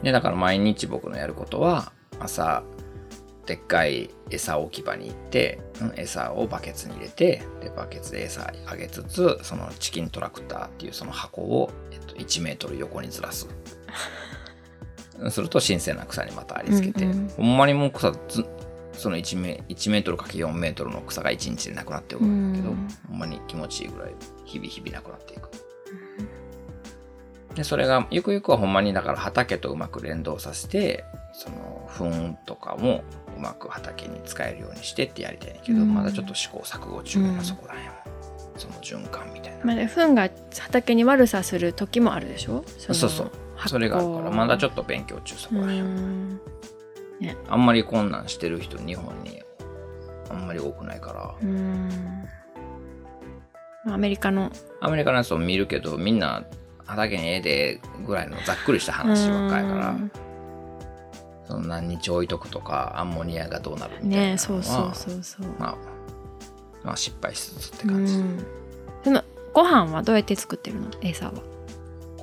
[0.02, 2.64] でだから毎日僕のやることは朝
[3.46, 13.48] でっかい餌置き場に行って、うん餌をバケツに入れてでバケツで餌あげつつそのチキントラクターっていうその箱を、えっと、1メートル横にずらす。
[15.30, 17.28] すると新鮮な草にまたありつけて、うんうん。
[17.28, 18.44] ほんまにもう草ず
[18.92, 22.88] その1メ ,1 メートルかけ4メートルの草が1日でなくなっていくんだけど、うん。
[23.08, 25.50] ほんまに気持ちいいぐらい日々日々なくなっていく。
[27.54, 33.04] でそれがゆくゆくはほんまにだから畑とうまく連動させてその糞とかも
[33.36, 35.92] うまく畑に使えるようにしてってやりたいんだけど、うん。
[35.94, 38.02] まだちょっと試行錯誤中なんそこら辺は。
[38.56, 40.28] その循環みたいな、まあね糞が
[40.58, 42.56] 畑に悪さする時もあるでしょ？
[42.56, 43.30] のそうそう。
[43.66, 46.40] それがあるからまだちょっと勉強中そこらう辺は、ん
[47.48, 49.42] あんまりこんなんしてる人日本に。
[50.30, 51.34] あんまり多くないから。
[51.42, 52.28] うん。
[53.86, 54.50] アメリカの。
[54.80, 56.44] アメリカのやつを見るけどみんな
[56.84, 59.88] 畑にええでぐらいのざっくりした話ばっかりやから。
[59.90, 60.10] うん。
[61.44, 65.46] その何日置いとくとかアンモニアがどうなるみたいなねそうそうそうそう。
[65.58, 65.76] まあ、
[66.84, 68.38] まあ失敗しつつってう感じ、ん。
[69.04, 70.88] そのご飯はどうやって作ってるの？
[71.02, 71.32] エサは。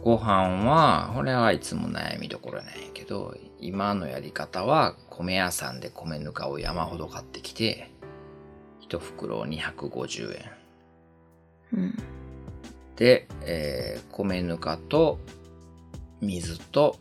[0.01, 7.91] ご飯はこれはいつも悩みどころなんやけど今のやり方は米屋さんで米ぬかを山ほど買ってきて
[8.79, 10.51] 一袋250円。
[11.73, 11.97] うん。
[12.95, 15.19] で、えー米ぬかと
[16.21, 16.97] 水と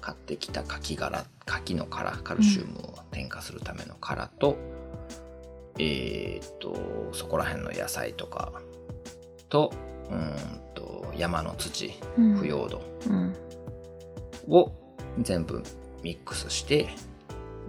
[0.00, 4.56] 買ってきた牡蠣殻牡蠣の殻カルシウムを添加するための殻と、
[5.78, 8.52] えーっとそこら辺の野菜とか
[9.48, 9.72] と
[10.10, 12.34] うーんと山の土うん。
[12.36, 13.34] 腐葉土うん。
[14.48, 14.72] を
[15.18, 15.62] 全部
[16.02, 16.88] ミックスして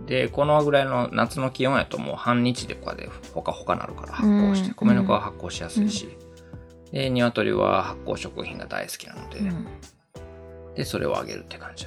[0.05, 4.73] でこのぐらいの夏の気温やともう半日でこうやってほかほかなるから発酵して、うん。
[4.75, 6.17] 米ぬかは発酵しやすいし、
[6.91, 9.67] で鶏は発酵食品が大好きなので、うん。
[10.75, 11.85] でそれをあげるって感じ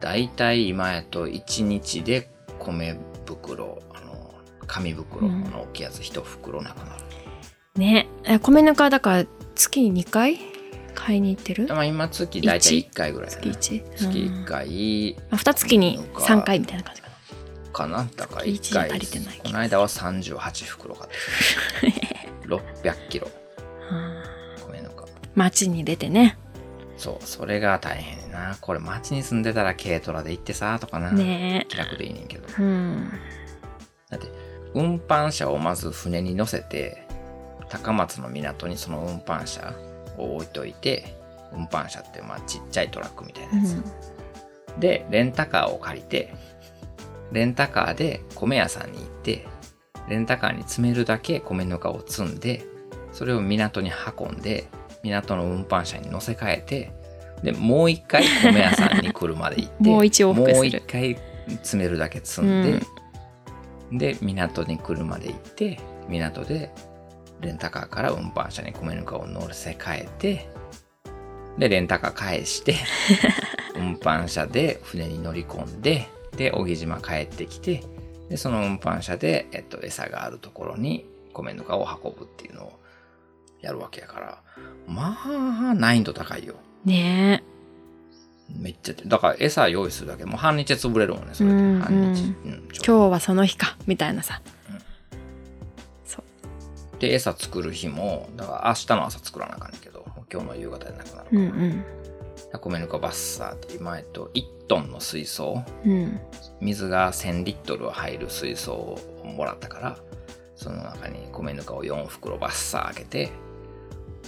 [0.00, 2.28] だいたい今やと1日で
[2.58, 4.34] 米袋あの
[4.66, 5.44] 紙袋うん。
[5.44, 7.04] の大きいやつ1袋なくなる、
[7.76, 8.08] ね。
[8.24, 10.55] え米ぬかだから月に2回？
[10.96, 11.68] 買いに行ってる？
[11.68, 13.96] まあ今月だいたい1回ぐらいやな月 1?
[13.96, 15.16] 月1回。
[15.30, 17.72] まあ、2月に3回みたいな感じかな。
[17.72, 18.08] かな？
[18.16, 18.90] だから月一1回。
[18.90, 19.40] 足りてない。
[19.44, 21.10] この間は38袋買っ
[21.80, 22.16] てきた
[22.90, 23.28] 600キロ。
[23.90, 25.04] うん米ぬか。
[25.36, 26.36] 街に出てね。
[26.96, 28.56] そうそれが大変やな。
[28.60, 31.66] これ町に住んでたら軽トラで行ってさとかな、ね。
[31.68, 32.46] 気楽でいいねんけど。
[32.58, 33.10] えうん。
[34.10, 34.28] だって
[34.72, 37.06] 運搬車をまず船に乗せて
[37.68, 39.74] 高松の港にその運搬車
[40.18, 41.16] を置いといて
[41.52, 43.82] 運搬車ってまあちっちゃいトラックみたいなやつ、
[44.78, 46.34] でレンタカーを借りて
[47.32, 49.46] レンタカーで米屋さんに行って
[50.08, 52.64] レンタカーに詰めるだけ米ぬかを積んで
[53.12, 54.68] それを港に運んで
[55.02, 56.92] 港の運搬車に乗せ替えて
[57.42, 60.56] でもう一回米屋さんに来るまで行って もう一往復する。
[60.56, 62.80] もう一回詰めるだけ積ん
[63.90, 66.72] で、で港に来るまで行って港で
[67.40, 70.48] レンタカーから運搬車に米ぬかを乗せ替えて
[71.58, 72.76] でレンタカー返して
[73.76, 77.82] 運搬車で船に乗り込んでで小木島帰ってきて
[78.28, 82.80] でその運搬車で、えっと、餌があるところに米ぬかを運ぶっていうのを
[83.60, 84.42] やるわけやから
[84.86, 86.54] まあ難易度高いよ。
[86.84, 87.42] ね
[88.48, 91.56] めっちゃだから餌用意するだけもう半日で潰れるもんねそれで。
[91.56, 94.40] うん半日、うん今日はその日かみたいなさ
[96.98, 101.84] で餌作る日もだから明日の朝作らなあかんねんけど今日の夕方でなくなるから、うんうん。
[102.60, 105.62] 米ぬかバッサーって今えっと1トンの水槽。
[105.84, 106.20] うん。
[106.60, 109.98] 水が1000リットル入る水槽をもらったから
[110.54, 113.30] その中に米ぬかを4袋バッサー開けて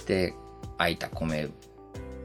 [0.05, 0.33] で
[0.77, 1.49] 空いた米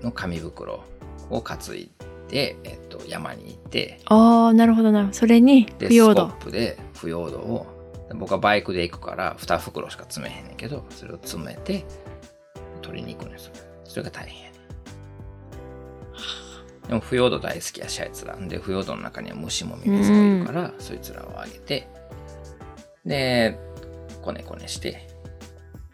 [0.03, 0.85] の紙袋
[1.31, 1.91] を担い
[2.29, 5.01] で、えっと、山に行ってああなるほどな。
[5.01, 6.29] るほどそれにで腐葉土。
[6.29, 7.67] スコップで腐葉土を
[8.13, 11.85] 僕はバイクで行くから2袋しか詰めへんねんけどそれを詰めて
[12.83, 13.53] 取りに行くんですよ。
[13.85, 14.53] それが大変
[16.89, 18.37] でも腐葉土大好きやしあいつら。
[18.37, 21.89] で腐葉土の中には虫もミミズがいるから、そいつらをあげて
[23.07, 23.59] で
[24.21, 25.09] こねこねして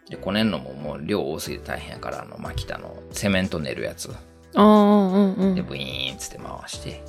[0.09, 4.09] でこねんのももう量多すぎて大変やからあのマキタのセメント練るやつ。
[4.09, 4.11] で
[4.53, 7.01] ブイーンっつって回して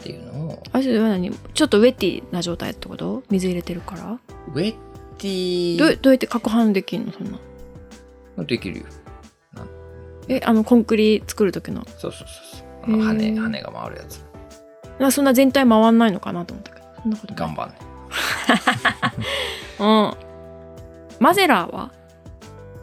[0.00, 0.62] っていうのを。
[0.72, 1.30] あれそれは何？
[1.30, 3.22] ちょっとウェッティな状態ってこと？
[3.30, 4.18] 水入れてるから？
[4.54, 4.74] ウェッ
[5.18, 5.78] ティ。
[5.78, 8.44] どうどうやって攪拌できんのそんな？
[8.44, 8.84] できるよ。
[10.28, 11.84] えあのコンクリ作る時の？
[11.98, 12.26] そうそうそう
[12.58, 12.66] そう。
[12.84, 14.24] あの羽、羽が回るやつ。
[14.98, 16.86] なそんな全体回んないのかなと思ったけど。
[17.02, 17.40] そんなことない。
[17.40, 17.76] 頑張んね。
[19.80, 20.14] うん。
[21.20, 21.92] マゼラーは？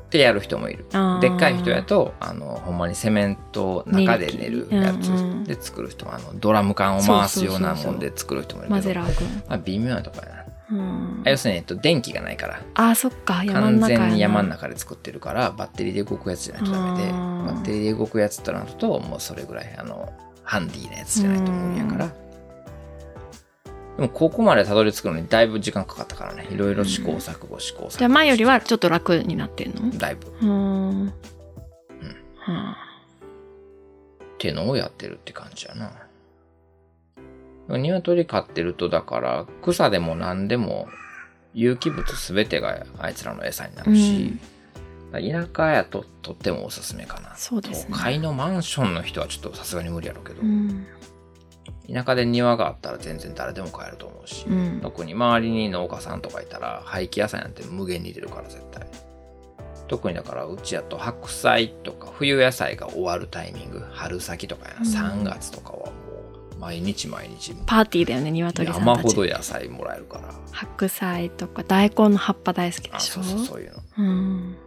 [0.07, 0.85] ってやる人もいる。
[1.21, 5.09] でっかい人やと、あの、ほんまにセメント中で練るやつ。
[5.09, 5.43] 練るうんうん。
[5.43, 9.05] で作る人も、あの、ドラム缶を回すようなもんで作る人もいるマけど、ま
[9.49, 10.43] あ、微妙なとこやな。
[10.71, 11.23] うん。
[11.25, 17.17] 要するに、えっと、電気がないから、あーそっか完全に山の中で作ってるから、バッテリーで動くやつじゃないとダメで、バ
[17.53, 20.11] ッテリーで動くやつとなると、もうそれぐらい、あの、
[20.43, 22.26] ハンディーなやつじゃないと無理やから。
[23.97, 26.47] でも、ここまでたどり着くのにだいぶ時間かかったからね。
[26.51, 27.89] いろいろ試行錯誤、試行錯誤。
[27.97, 29.89] じゃあ前よりはちょっと楽になってんの？
[29.97, 30.27] だいぶ。
[30.27, 31.13] っうーんは
[32.47, 32.77] あ
[34.37, 35.91] てのをやってるって感じやな。
[37.69, 40.87] 鶏飼ってると、だから、草でも何でも、
[41.53, 44.37] 有機物すべてがあいつらの餌になるし、
[45.11, 45.19] 田
[45.53, 47.35] 舎やととってもおすすめかな。
[47.35, 50.85] そうですね都会のマンションの人はちょっとさすがに無理やろうけど、うん
[51.91, 54.79] 田舎で庭があったら全然誰でも買えると思うし、うん。
[54.81, 58.85] 特に周りに農家さんとかいたら廃棄野菜なんて無限に出るから絶対。
[59.87, 65.21] 特にだからうちやと白菜とか冬野菜が終わるタイミング春先とかやな、うん。
[65.21, 65.91] 3月とかはも
[66.57, 68.85] う毎日毎日パーティーだよね鶏さんたち。
[68.85, 70.33] 山ほど野菜もらえるから。
[70.51, 73.21] 白菜とか大根の葉っぱ大好きであしょ？
[73.23, 73.83] そうそうそういうの。
[73.99, 74.57] うん。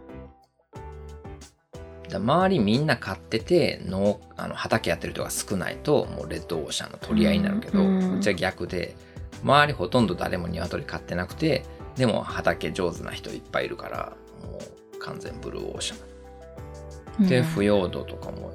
[2.19, 8.95] 周りみんな買ってて農あの畑やってる人が少ないともうレッドオーシャンの取り合いになるけど、ううんちは逆で
[9.43, 11.63] 周りほとんど誰も鶏飼ってなくて
[11.95, 14.59] でも畑上手な人いっぱいいるからも
[14.95, 17.27] う完全ブルーオーシャン。
[17.27, 17.43] でうん。
[17.43, 18.53] 腐葉土とかも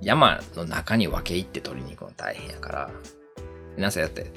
[0.00, 2.90] 山の中に分け入って取りに行くの大変やから
[3.76, 4.30] なぜやって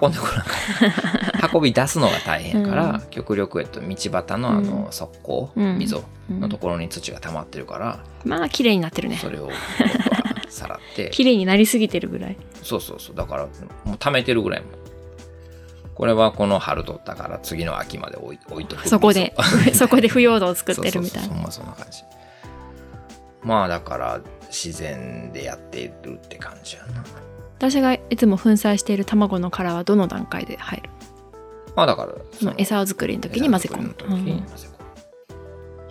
[0.00, 3.00] 運んでこなか 運び出すのが大変やから、うん。
[3.10, 4.06] 極力、えっと、道端
[4.40, 4.92] のあのうん。
[4.92, 5.78] 側溝、うん。
[5.78, 6.40] 溝うん。
[6.40, 9.18] のところに土が溜まってるから、まあ綺麗になってるね。
[9.18, 9.50] それを
[10.48, 11.10] さらって。
[11.12, 12.36] 綺麗になりすぎてるぐらい。
[12.62, 13.16] そうそうそう。
[13.16, 13.46] だから
[13.84, 14.68] もう溜めてるぐらいも。
[15.94, 19.32] これはこの春取ったから次の秋まで置い置いとくそこで
[19.74, 21.28] そこで腐葉土を作ってるみたいな。
[21.28, 22.02] そんまそんな感じ。
[23.42, 27.04] まあだから自然でやっているって感じやな
[27.58, 30.90] 私がいつも粉砕している卵の殻はどの段階で入る？
[31.76, 33.94] まあだからその餌作りの時に混ぜ込む。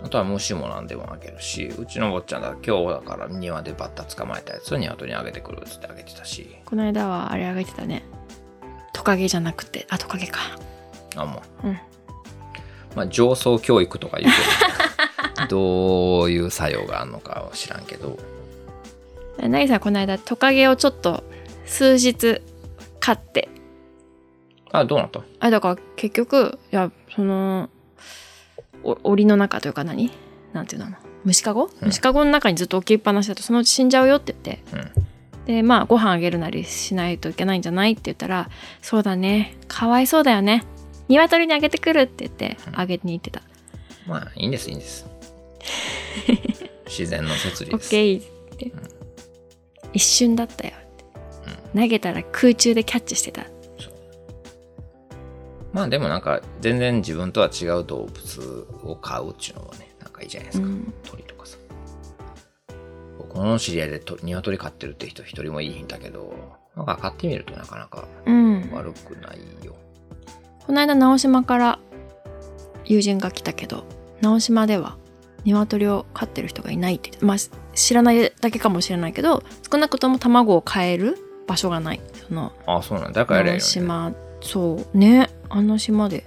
[0.02, 6.56] あとは虫も何でもあげるしうちの坊ちゃんだ今日だから庭でバッタ捕まえたやつを鶏にあげてくるっつってあげてたし。
[6.66, 8.04] この間はあれあげてたね。
[8.92, 10.40] トカゲじゃなくてあトカゲか。
[11.16, 11.78] あもう、うん。
[12.94, 14.32] まあ上層教育とか言う
[15.36, 15.48] けど
[16.20, 18.18] どういう作用があるのかは知らんけど。
[19.38, 21.24] なぎさんこの間トカゲをちょっと
[21.64, 22.40] 数日
[23.00, 23.48] 飼って。
[24.72, 25.20] あどうなった？
[25.40, 27.70] あだから結局いやその
[28.82, 30.10] お檻の中というか何？
[30.52, 30.88] なんていうの？
[31.24, 31.70] 虫かご、うん。
[31.82, 34.62] 虫かごの中にずっと置きっぱなしだとそのうち死んじゃうよって言って。
[34.76, 35.46] うん。
[35.46, 38.48] でまあご飯あげるなりしないといけないんじゃないって言ったら
[38.82, 39.56] そうだね。
[39.68, 40.64] かわいそうだよね。
[41.08, 42.80] 鶏にあげてくるって言ってうん。
[42.80, 43.42] あげに行ってた。
[44.06, 45.06] まあいいんですいいんです。
[46.86, 47.90] 自然の摂理です。
[47.90, 48.72] ケーって、
[49.92, 50.74] 一瞬だったよ
[51.74, 53.44] 投げたら空中でキャッチしてた。
[55.72, 60.94] まあでもなんか全然自分とは違う動物を飼うっていうのもねなんかいいじゃないですか、うん。
[61.02, 61.58] 鳥とかさ。
[63.18, 66.32] 僕の知り合いでと鶏飼ってるって人一人もいいんだけど
[66.76, 68.70] なんか飼ってみるとなかなかうん。
[68.72, 69.74] 悪くないよ、
[70.66, 71.78] この間直島から
[72.84, 73.84] 友人が来たけど
[74.20, 74.96] 直島では
[75.44, 77.36] 鶏を飼ってる人がいないって言ってまあ
[77.74, 82.00] 知らないだけかもしれないけど少なくとも卵を飼える場所がない。
[82.28, 83.20] そのああそうなんだ。
[83.22, 84.12] だからやれね、島。
[84.40, 84.98] そう。
[84.98, 85.28] ね。
[85.48, 86.26] あんな島で。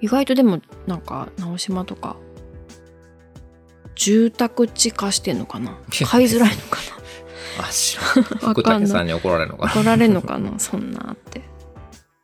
[0.00, 2.16] 意外とでもなんか直島とか
[3.96, 5.76] 住宅地化してんのかな？
[6.06, 6.78] 買いづらいのか
[7.60, 8.24] あ知らん。
[8.54, 9.72] 福武さんに怒られるのかな？
[9.72, 10.58] 怒られるのかな？
[10.58, 11.42] そんなって。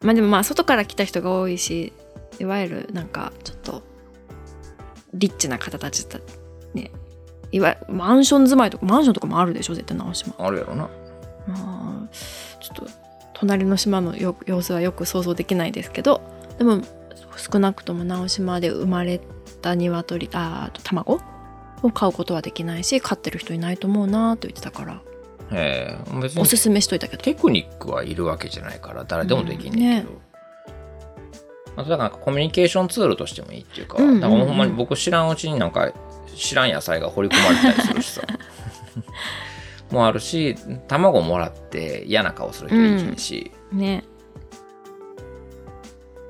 [0.02, 1.92] まあでもまあ外から来た人が多いし
[2.38, 3.82] いわゆるなんかちょっと
[5.14, 6.20] リッチな方たちだ
[6.74, 6.92] ね。
[7.50, 9.74] いわゆるマンション住まいとかマンションとかもあるでしょ？
[9.74, 10.34] 絶対直島。
[10.38, 10.88] あるやろな
[11.46, 12.14] まあ
[12.60, 12.86] ちょっと
[13.34, 16.22] 隣の島のよ様子はよく想像できないですけど
[16.58, 16.80] でも
[17.36, 19.20] 少なくとも直島で生まれ
[19.60, 21.20] た鶏あ卵
[21.82, 25.00] を飼うことはできないし飼ってる人いないと思うなと言ってたから。
[25.52, 27.22] ええ別におすすめしといたけど。
[27.22, 30.20] テクニックはいるわけじゃないから誰でもできんねんけど、
[31.76, 34.20] あとだからコミュニケーションツールとしてもいいっていうか,、うんうんうん。
[34.20, 35.92] だからほんまに僕知らんうちになんか
[36.34, 38.22] 知らん野菜が掘り込まれたりするしさ
[39.90, 40.56] もあるし
[40.88, 44.04] 卵もらって嫌な顔する人いるし、ね。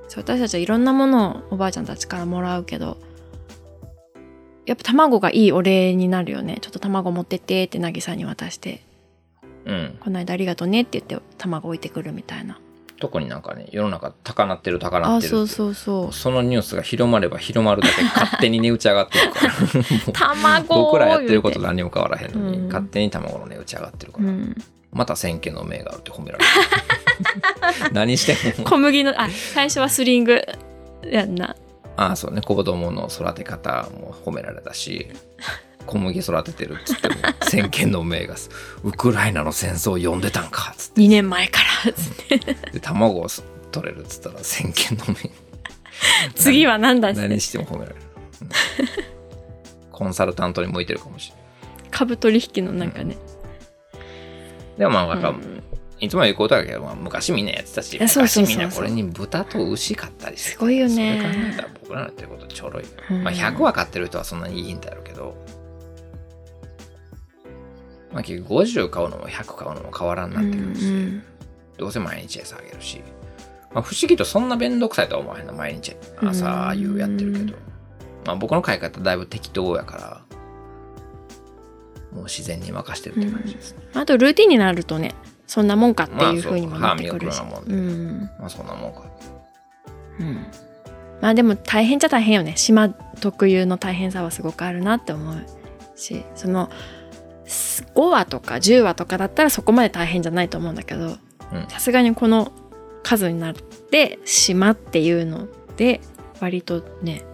[0.08, 2.98] そう私たちはいろんなものをおばあちゃんたちからもらうけど
[4.66, 6.58] やっぱ卵がいいお礼になるよね。
[6.60, 8.82] ちょっと卵持ってってって渚に渡して。
[9.66, 12.60] うん、この間ありがとうねって言って卵置いてくるみたいな
[13.00, 15.28] 特になんかね世の中高鳴ってる高鳴ってる。
[15.28, 16.12] あそうそうそう。
[16.12, 19.52] そのニュースが広まれば広まるだけ勝手に値打ち上がってるから。
[20.12, 22.66] 卵僕らやってること何にも変わらへんのに、うん。
[22.66, 24.64] 勝手に卵の値打ち上がってるから、てうん。
[24.92, 26.50] また先見の明があるって褒められる。
[27.92, 30.42] 何しても小麦のあ最初はスリング。
[31.04, 31.54] やんな。
[31.96, 32.40] ああそうね。
[32.40, 35.08] 子供の育て方も褒められたし
[35.86, 38.34] 小麦育ててるっつっても 先見の明が
[38.82, 42.38] ウクライナの戦争を読んでたんかっつっ2年前からつって。
[42.38, 43.28] てで卵を
[43.70, 45.30] 取れるっつったら先見の明。
[46.34, 47.40] 次は何だっ何て。
[47.40, 47.96] しても褒められる、
[48.42, 48.48] うん。
[49.90, 51.44] コンサルタントに向いてるかもしれない。
[51.90, 53.16] 株取引のなんかね、
[54.78, 55.62] でもまあなんか、うん。
[56.00, 65.04] いつも言うことだけど、まあ、昔みんなやってたし昔みんなこれに豚と牛買ったりしてすごいよねそれ考えたら僕らのやってることちょろい、うんまあ100は買ってる人はそんなにいいんだろう。
[65.04, 65.36] けど
[68.14, 71.22] まあ結局50買うのも100買うのも変わらんなってくるし、うん
[71.76, 73.02] どうせ毎日餌あげるし、
[73.72, 75.96] まあ、不思議とそんなめんどくさいとは思わへんな毎日。
[76.22, 77.54] 朝夕やってるけど、
[78.24, 80.22] まあ僕の飼い方だいぶ適当やから
[82.12, 85.16] もう自然に任してるって感じですね、あとルーティンになるとね
[85.48, 87.98] そんなもんかっていうふうにもまあなってくるし、そう歯磨くようなもんで。
[87.98, 88.30] うん。
[88.38, 89.02] まあそんなもんか。
[90.20, 90.46] うん、
[91.20, 92.54] まあでも大変じゃ大変よね。
[92.56, 95.44] 島特有の大変さはすごくあるなって思う
[95.96, 96.70] しその
[97.46, 101.06] 5話とか10話とかだったらそこまで大変じゃないと思うんだけど
[101.52, 101.68] うん。
[101.68, 102.52] さすがにこの
[103.02, 106.00] 数になって島っていうので
[106.40, 107.24] 割とね。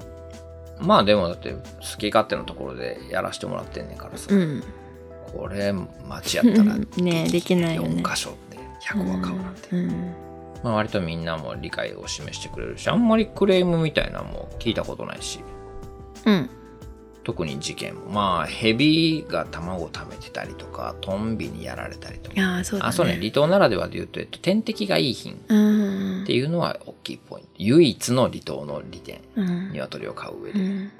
[0.81, 1.63] まあでもだって好
[1.99, 4.65] き勝手のところでやらしてもらってんねんからさ、うん。
[5.33, 5.73] これ
[6.09, 8.03] 街やったらね できないよね。
[8.03, 10.15] 4箇所って100は買うなんて、うん。
[10.63, 15.41] まあ、割とみんなも理解を示してくれるしあんまりクレームみたいなのも聞いたことないし。
[16.25, 16.51] うん
[17.31, 18.07] 特に事件も。
[18.11, 22.41] まあヘビが卵を食べてたりとかトンビにやられたりとか。
[22.41, 22.89] ああそうだね。
[22.89, 23.18] あそうね。
[23.18, 26.22] 離島ならではで言うと、えっと、天敵がいい品うん。
[26.24, 27.51] っていうのは大きいポイント。
[27.59, 29.72] 唯一の離島の利点うん。
[29.72, 30.91] 鶏を飼う上で、うん。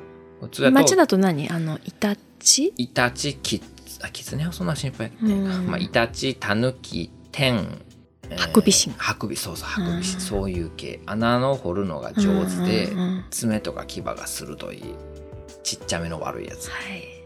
[0.41, 1.51] 普通だと町だと何？
[1.51, 2.73] あのイタチ？
[2.77, 3.61] イタチキ
[4.03, 5.67] あキツネはそんな心配やってうん。
[5.67, 7.57] まあ、イタチタヌキテン。
[8.31, 8.93] えーハクビシン。
[8.93, 10.21] ハクビそうそうハクビシン、うん。
[10.21, 11.01] そういう系。
[11.07, 12.89] 穴の掘るのが上手で、
[13.31, 14.95] 爪とか牙が鋭い
[15.63, 16.71] ちっちゃめの悪いやつ。
[16.71, 17.21] はい。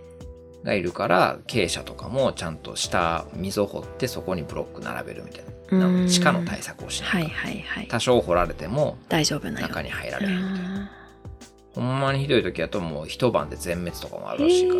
[0.64, 5.44] がいるから傾斜とかもちゃんと下溝掘ってそこにブロック並べるみたい
[5.78, 5.86] な。
[5.86, 6.08] うん。
[6.08, 7.88] 地下の対策をしないと、はいはいはい。
[7.88, 10.90] 多少掘られても大丈夫なよ中に入らうれるみたいな、ん
[11.74, 14.74] ほんまにひどい時だともう一晩で全滅とかもあるらしいか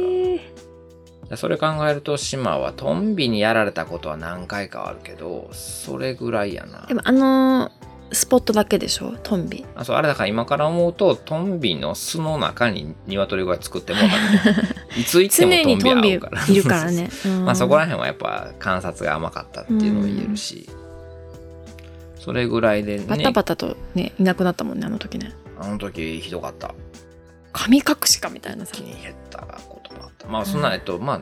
[1.31, 1.37] ら。
[1.37, 6.87] それ考えると島はトンビにやられたことは何回かはあるけどそれぐらいやな。
[6.87, 7.71] でもあの
[8.13, 9.15] スポットだけでしょ？
[9.23, 9.65] トンビ。
[9.75, 14.67] あそうあれだから今から思うとトンビの巣の中に鶏小屋作ってもうたけど
[15.01, 16.47] いつ行って常もトンビにトンビは会うから。
[16.47, 17.11] いるからね。
[17.45, 20.69] まあそこらへ辺はやっぱ観察が甘かったっていうのも言えるし、
[22.21, 23.05] それぐらいでね。
[23.09, 25.33] バタバタとねいなくなったもんねあの時ね。
[25.61, 26.75] あの時ひどかった。
[27.53, 28.73] 神隠しかみたいなさ。
[28.75, 29.39] 気に減った
[29.69, 30.29] こともあった。
[30.29, 31.21] まあそんな、えっとまあ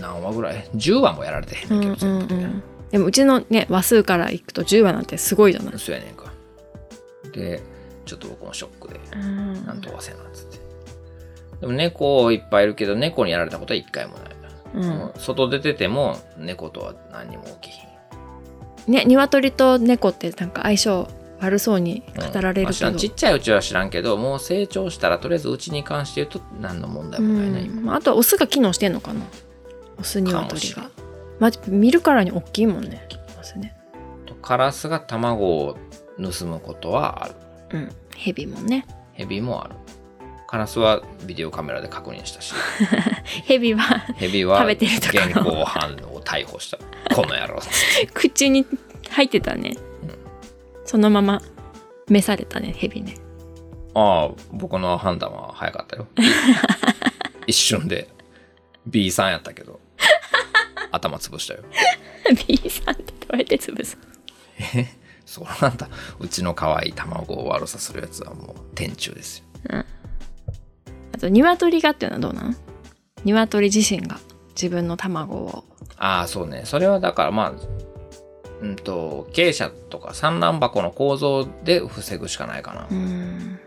[0.00, 2.62] 何話ぐらい？10話もやられてへんねんけど、うんうんう全部でねん
[2.94, 5.78] でもうちのね話数からいくと10話なんてすごいじゃない？
[5.80, 6.32] そうやねんか。
[7.32, 7.60] で
[8.04, 9.66] ちょっと僕もショックでうん。
[9.66, 10.58] なんとかせなっつって。
[11.60, 14.34] でも猫いっぱいいるけど猫にやられたことは一回もない、
[14.74, 15.10] うん。
[15.18, 17.80] 外出てても猫とは何にも起きひ
[18.88, 18.92] ん。
[18.92, 21.08] ね鶏と猫ってなんか相性
[21.40, 22.74] 悪そうに語られまあるけど。
[22.74, 22.96] 知らん。
[22.96, 27.84] ちっちゃいうちは知らんけどもう成長したらとりあえずうちに関して言うと何の問題もないな、今うん。
[27.86, 29.22] まああとはオスが機能してんのかな？
[29.98, 30.88] オス鶏が
[31.38, 33.06] まあ見るからに大きいもんね
[33.38, 33.76] オスね。
[34.42, 35.78] カラスが卵を
[36.18, 37.34] 盗むことはある。
[37.70, 37.92] うん。
[38.14, 38.86] ヘビもね。
[39.14, 39.74] ヘビもある。
[40.46, 42.54] カラスはビデオカメラで確認したし。
[43.44, 43.82] ヘビは
[44.16, 46.78] ヘビは食べてるところ現行犯を逮捕した。
[47.14, 47.58] この野郎。
[48.12, 48.66] 口に
[49.10, 50.18] 入ってたね、うん。
[50.84, 51.42] そのまま
[52.08, 53.16] 召されたねヘビね。
[53.94, 56.06] ああ僕の判断は早かったよ。
[57.46, 58.08] 一瞬で。
[58.86, 59.80] B さんやったけど
[60.94, 61.62] 頭潰したよ。
[62.46, 63.98] B さんってどうやって潰す
[65.26, 65.88] そうなんだ。
[66.18, 69.44] うちの可愛い卵を悪さするやつはもう天中ですよ。
[71.12, 72.54] あと鶏がっていうのはどうなの
[73.24, 74.18] 鶏自身が
[74.54, 75.64] 自分の卵を。
[75.96, 76.62] ああそうね。
[76.64, 77.52] それはだからまあ
[78.60, 83.58] うんと傾斜とか産卵箱の構造で防ぐしかないかな、うん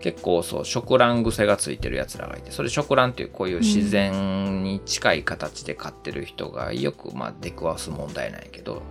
[0.00, 8.82] 結構そう食卵癖がついてるやつらがいてそれ食卵っていうこういう自然に近い形で飼ってる人がよくまあ出くわす問題なんやけど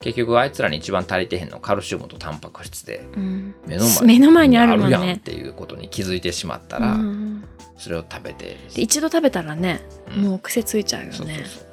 [0.00, 3.54] 結局あいつらに一番足りてへんのカルシウムとタンパク質でうん。
[3.66, 7.44] 目の前目の前にあるやんっていうことに気づいてしまったら、うん
[7.78, 9.80] それを食べてで一度食べたらね、
[10.12, 10.22] うん。
[10.24, 11.66] もう癖ついちゃうよそうそうねそう。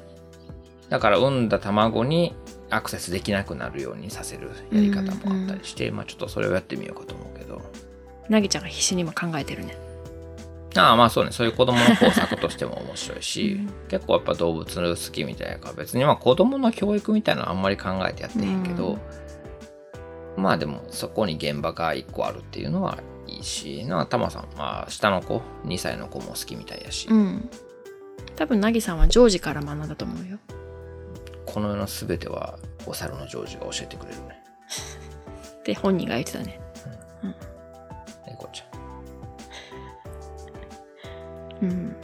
[0.88, 2.32] だから産んだ卵に
[2.70, 7.35] アクセスできなくなるようにさせるやり方もあったりして、まあちょっとそれをやってみようかと思う
[8.28, 9.76] なぎちゃんが必死に今考えてるね。
[10.76, 11.32] ああまあそうね。
[11.32, 13.70] そういう子供の工作としても面白いし、うん。
[13.88, 18.98] 結構やっぱ動物好きみたいやから別にまあ子供の教育みたいなのあんまり考えてやってへんけど、
[20.36, 27.48] まあでもそこに現場が1個あるっていうのはいいしなあタマさんまあ下の子2歳の子も好きみたいやし、うん。
[28.36, 30.38] 多分なぎさんはジョージから学んだと思うよ。
[31.46, 34.42] この世の全てはお猿のジョージが教えてくれるね。
[35.60, 36.60] って本人が言ってたね
[38.38, 41.64] 猫ちゃ。
[41.64, 41.96] ん うん。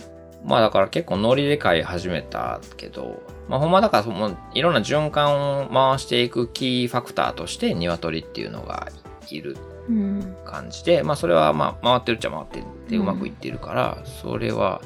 [0.44, 8.88] まあだから結構ノリで飼い始めたけど、まあほんまだからそのいろんな循環を回していくキーファクターとして鶏っていうのが
[9.30, 9.56] いる
[9.88, 10.36] うん。
[10.44, 14.80] 感じで、まあそれはまあ回ってるっちゃ回っててうまくいってるから、それは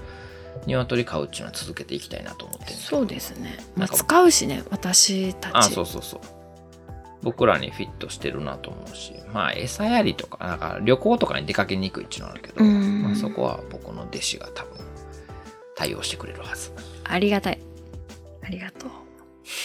[0.67, 5.53] 鶏飼うっていうのは続けていきたいなと思ってそうですね、まあ、使うしね私たち。
[5.55, 6.21] あそうそうそう
[7.27, 13.03] 僕らにフィットしてるなと思うしまあ餌やりとかなんか旅行とかに出かけにくいっていうのはあるけど、うん。
[13.03, 14.79] まあ、そこは僕の弟子が多分
[15.75, 16.71] 対応してくれるはず。
[17.03, 17.59] ありがたい。
[18.45, 18.91] ありがとう。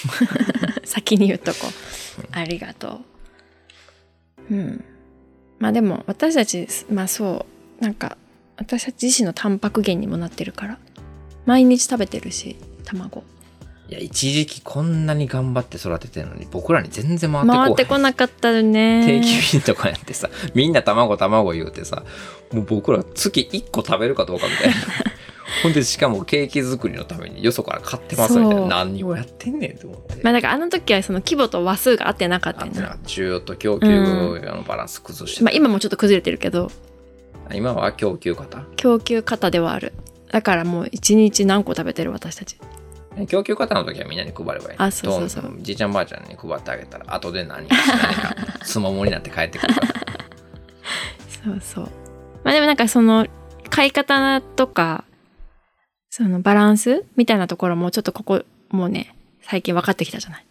[0.88, 2.28] 先に言っとこう。
[2.32, 3.02] ありがと
[4.50, 4.56] う。
[4.56, 4.84] うん。
[5.60, 7.46] まあでも私たちまあそ
[7.80, 8.18] うなんか
[8.58, 10.80] 私たち自身のタンパク源にもなってるから。
[11.46, 12.56] 毎日食べてるし
[12.86, 13.24] 卵
[13.92, 19.06] いや一時期こんなに頑張って育ててるのに僕らに全然回ってこ回ってこなかったよね。
[19.06, 22.06] 定期便とかやってさみんな卵卵言うてさ
[22.54, 24.76] もう僕ら月1個食べるかどうかみたいな。
[25.62, 28.68] ほんでしかもケーキ作りのためによそから買ってますみたいな。
[28.68, 30.24] 何をやってんねんと思って。
[30.24, 32.82] まあだからあの時はその規模と話数が合ってなかったよね。
[33.04, 36.72] 需要と供給のバランス崩してた、まあ今もちょっと崩れてるけど。
[37.54, 38.64] 今は供給型？
[38.78, 39.92] 供給型ではある。
[40.32, 42.56] だからもう一日何個食べてる私たち
[43.28, 44.76] 供給型の時はみんなに配ればいい。
[44.78, 45.58] あそうそうそう。
[45.60, 49.88] じいちゃんばあちゃんに配ってあげたら後で何かし何か すももになって帰ってくるから。
[51.44, 51.90] そうそう。
[52.44, 53.28] まあでもなんかその
[53.70, 55.04] 買い方とか
[56.10, 60.46] そのバランスみたいなところもちょっとここもうね最近分かってきたじゃない、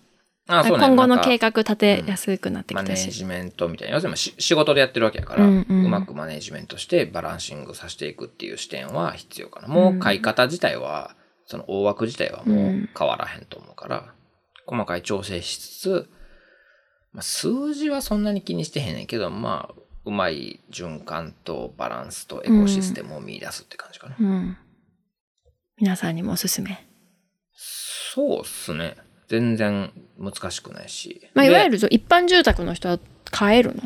[0.49, 0.87] あそうね。
[0.87, 3.95] 今後の計画立てやすくなってマネきたし、ージメントみたいな。
[3.95, 5.67] 要するにし仕事でやってるわけやから、ううん。
[5.69, 9.69] うんまくマネージメントしてバランシングさせていくっていう視点は必要かな。
[9.69, 11.15] もう買い方自体は
[11.51, 14.15] その大枠自体はもう変わらへんと思うから、
[14.67, 16.11] 細かい調整しつつ、
[17.13, 19.75] まあ、数字はそんなに気にしてへんねんけどまあ
[20.05, 24.57] うまい循環とバランスとエコシステムを見出すって感じかな、うん、
[25.77, 26.87] 皆さんにもおすすめ、
[27.53, 28.97] そうっすね。
[29.27, 33.01] 全然難しくないし、まあ、いわゆるる一般住宅の人は
[33.33, 33.83] 買えるの？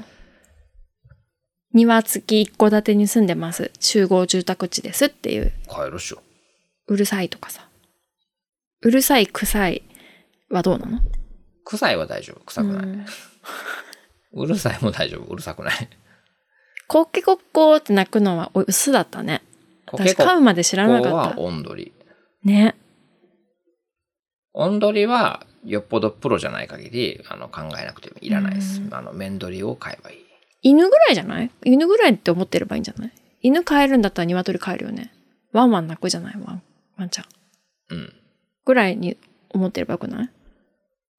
[1.73, 3.71] 庭付き一戸建てに住んでます。
[3.81, 5.53] 集合住宅地ですっていう。
[5.69, 6.23] 買えるっしょ
[6.87, 7.69] うるさいとかさ。
[8.83, 9.83] うるさい臭い
[10.51, 11.01] はどうなの？
[11.65, 12.45] 臭いは大丈夫。
[12.45, 13.07] 臭くない、うん。
[14.43, 15.33] うるさいも大丈夫。
[15.33, 15.89] うるさくない。
[16.87, 19.43] コッケコッコーって鳴くのはオスだったね。
[19.87, 21.41] 私飼うまで知らなかった。
[22.43, 22.75] ね。
[24.53, 28.81] 雄鶏はよっぽどプロじゃない限りあの考えなくてもいらないです。
[28.83, 28.85] う。
[28.89, 28.95] ん。
[28.95, 30.19] あの雌鶏を飼えばいい。
[30.63, 31.51] 犬ぐらいじゃない？
[31.65, 33.13] 犬ぐらいって思ってればいいんじゃない？
[33.41, 35.13] 犬飼えるんだったら鶏飼えるよね。
[35.53, 36.35] ワンワン鳴くじゃない？
[36.45, 36.63] ワン
[36.97, 37.25] ワンちゃん
[37.91, 38.13] うん。
[38.65, 39.17] ぐらいに
[39.51, 40.31] 思ってればよくない？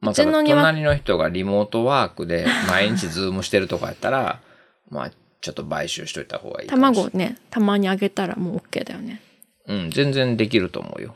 [0.01, 4.41] まあ、うちの庭隣の人がリモートワークで毎日ズームしてるとかやったら、
[4.89, 5.11] まあ、
[5.41, 6.69] ちょっと買収しといた方がいい。
[6.69, 9.21] 卵ねたまにあげたらもう OK だよね
[9.67, 11.15] うん、全然できると思うよ。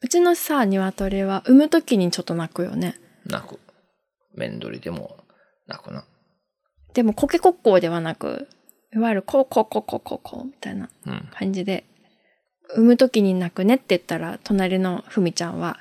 [0.00, 3.58] うちのさ鶏は産む時にちょっと鳴くよねなく。
[4.34, 5.16] 面取りでも
[5.66, 6.04] なくな。
[6.94, 8.48] でもコケコッコーではなく
[8.94, 11.28] いわゆるコーコーコーコーコーコーみたいなうん。
[11.32, 11.84] 感じで
[12.74, 15.78] 産む時に泣くねって言ったら隣のふみちゃんは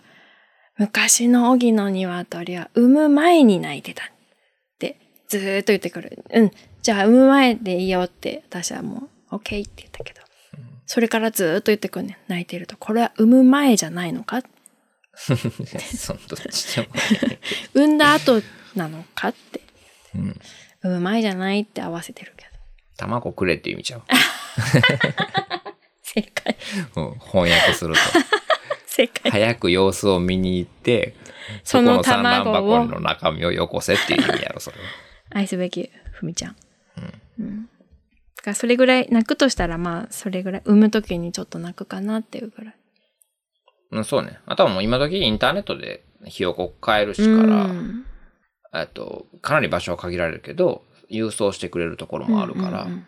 [0.77, 4.07] 昔の荻の鶏は産む前に泣いてたっ
[4.79, 6.23] てずーっと言ってくる。
[6.33, 6.51] うん。
[6.81, 10.21] じゃあ産む前でいいよって私はもう OK って言ったけど。
[10.87, 12.17] それからずーっと言ってくるね。
[12.27, 14.41] ん泣いてるとこれは産む前じゃないのか？
[15.13, 15.39] その
[16.27, 16.87] どっちでも。
[17.73, 18.41] 産んだ後
[18.75, 19.61] なのかって。
[20.15, 20.39] うん。
[20.81, 22.51] 産む前じゃないって合わせてるけど。
[22.97, 24.03] 卵くれって意味ちゃう。
[26.01, 26.57] 正解
[26.95, 27.99] うん、翻訳すると。
[28.87, 31.15] 正解早く様子を見に行って、
[31.63, 34.83] そのの産卵箱の中身をよこせっていう意味やろ、それは。
[35.29, 36.55] 愛すべきふみちゃん。
[37.39, 37.69] うん。
[38.35, 42.75] だからそれぐらい泣くとしたらまあそれぐらい産む時にちょっと泣くかなっていうぐらい。
[43.91, 44.39] うん、そうね。
[44.45, 48.05] あとはもう今時インターネットでひよこ買えるしうから、ん
[48.73, 53.05] えっと、かなり場所は限られるけど、郵送してくれるところもあるから、うんうんうん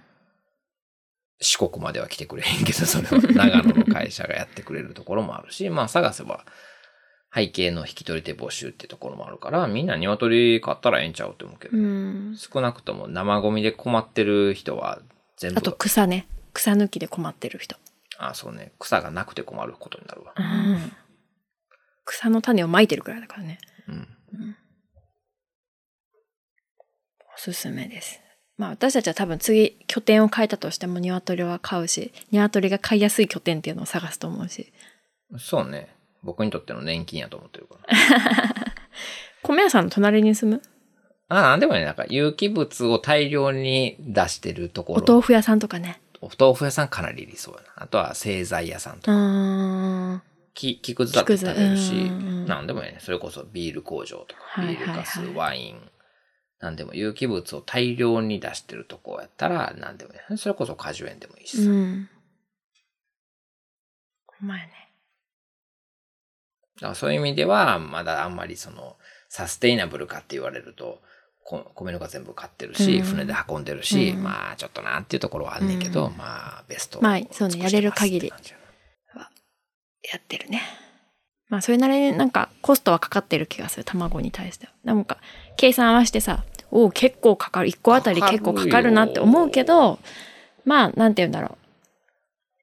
[1.43, 6.45] 四国までは来てくれへんけど、それは長野の会社がやってくれるところもあるし、まあ探せば
[7.33, 14.99] 背景の引き取り手募集ってところもあるから、みんな鶏買ったらええんちゃうって思うけど、うん少なくとも生ゴミで困ってる人は
[15.37, 16.27] 全部、あと草ね。
[16.53, 17.75] 草抜きで困ってる人。
[18.19, 20.33] あ、そうね、草がなくて困ることになるわ。
[20.37, 20.93] うん
[22.05, 23.59] 草の種をまいてるくらいだからね。
[23.87, 24.07] うん。
[27.35, 28.22] おすすめです。
[28.57, 34.71] まあ私たちは多分次拠点を変えたとしても鶏は飼うし、鶏が飼いやすい拠点っていうのを探すと思うし。
[35.39, 35.95] そうね。
[36.21, 37.95] 僕にとっての年金やと思ってるから。
[39.43, 40.61] 米屋さんの隣に住む？
[41.29, 45.05] あ、なんでもね、なんか有機物を大量に出してるとこおろ。
[45.07, 45.99] 豆腐屋さんとかね。
[46.21, 47.83] お豆腐屋さんかなり理想やな。
[47.83, 49.15] あとは製材屋さんとう
[50.19, 50.23] か。
[50.53, 51.91] 木、木くずだって食べるし、
[52.47, 55.81] なんでもね、それこそビール工場とか、はいはいはいビールガス、ワイン、
[56.63, 61.69] なんでも有機物を大量に出してるとこやったら、なんでもね、それこそ果樹園でもいいしさ。
[61.69, 62.09] うん。
[64.41, 64.71] お前ね。
[66.75, 68.95] だからそういう意味では、まだあんまりその、
[69.27, 71.01] サステイナブルかって言われると、
[71.43, 78.57] こ米のが全部買ってるし、うん船で運んでるし、うんまあちょっとなっていうところはあんねんけど、うんまあベストをまあそうねやれる限りって感じや
[80.17, 80.61] ってるね。
[81.49, 84.71] まあそれなりになんかコストはかかってる気がする、卵に対しては。
[84.85, 85.17] なんか
[85.57, 87.69] 計算合わせてさ、おお結構かかる。
[87.69, 89.99] 1個あたり結構かかるなって思うけど、
[90.65, 91.57] まあなんて言うんだろう。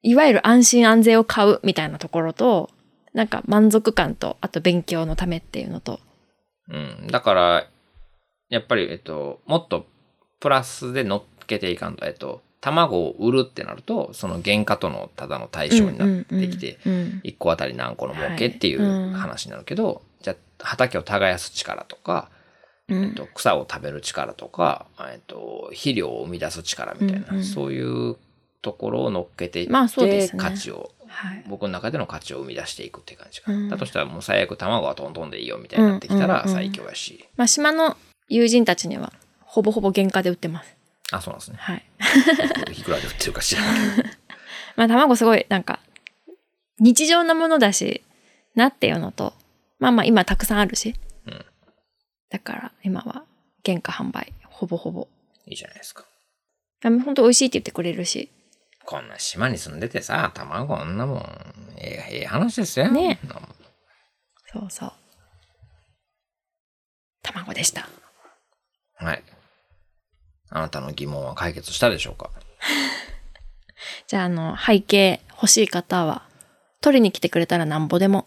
[0.02, 2.70] いわゆる安心安全を買うみたいなところと、
[3.14, 6.00] なんか満足感と、あと勉強のためっていうのと、
[6.68, 7.06] うん。
[7.08, 7.66] だから、
[8.48, 9.86] やっぱり、えっと、もっと
[10.40, 22.39] プラスで乗っけていかんと、えっと、卵を売るってなると、その原価とのただの対象になってきて、うんうんうん1個あたり何個の儲けっていはいううん話になるけど、じゃあ畑を耕す力とか、うん
[22.90, 28.16] えっと、草を食べる力とか、えっと、肥料を生み出す力みたいな、うんうんそういう
[28.62, 31.44] ところを乗っけていって、まあそうですね価値を、はい。
[31.48, 33.58] 僕の中での価値を生み出していくって感じかな。
[33.58, 37.26] うんだとしたらもう最悪卵はトントンでいいよみたいになってきたらうんうんうん最強やし。
[37.36, 37.96] まあ島の
[38.28, 40.76] 友人たちには、ほぼほぼ原価で売ってます。
[41.10, 41.56] あ、そうなんですね。
[41.58, 41.84] はい。
[42.72, 44.08] いくらで売ってるか知らんけど。
[44.76, 45.80] まあ卵すごいなんか
[46.78, 48.02] 日常のものだし
[48.54, 49.32] なっていうのと
[49.78, 51.09] まあまあ今たくさんあるし、うん
[52.30, 53.24] だから今は
[53.64, 55.08] 原価販売ほぼほぼ。
[55.46, 56.04] いいじゃないですか。
[56.82, 58.30] 本当美味しいって言ってくれるし。
[58.84, 62.90] こんな島に住んでてさ、卵あんなもん、ええええ話ですよ。
[62.90, 63.18] ね。
[64.52, 64.92] そうそう。
[67.22, 67.88] 卵でした。
[68.96, 69.22] はい。
[70.50, 72.30] あなたの疑問は解決したでしょうか？
[74.08, 76.22] じゃああの背景欲しい方は
[76.80, 78.26] 取りに来てくれたらなんぼでも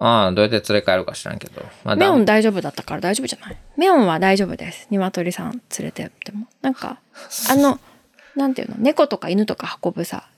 [0.00, 1.62] ああ、どうやって連れ帰るか知らんけど。
[1.84, 6.98] まあ、メオンだ大丈夫だったから大丈夫じゃないメオンは大丈夫です鶏さん連れてってもなんか
[7.50, 7.80] あの
[8.36, 8.76] なんていうの？
[8.78, 10.28] 猫とか犬とか運ぶさ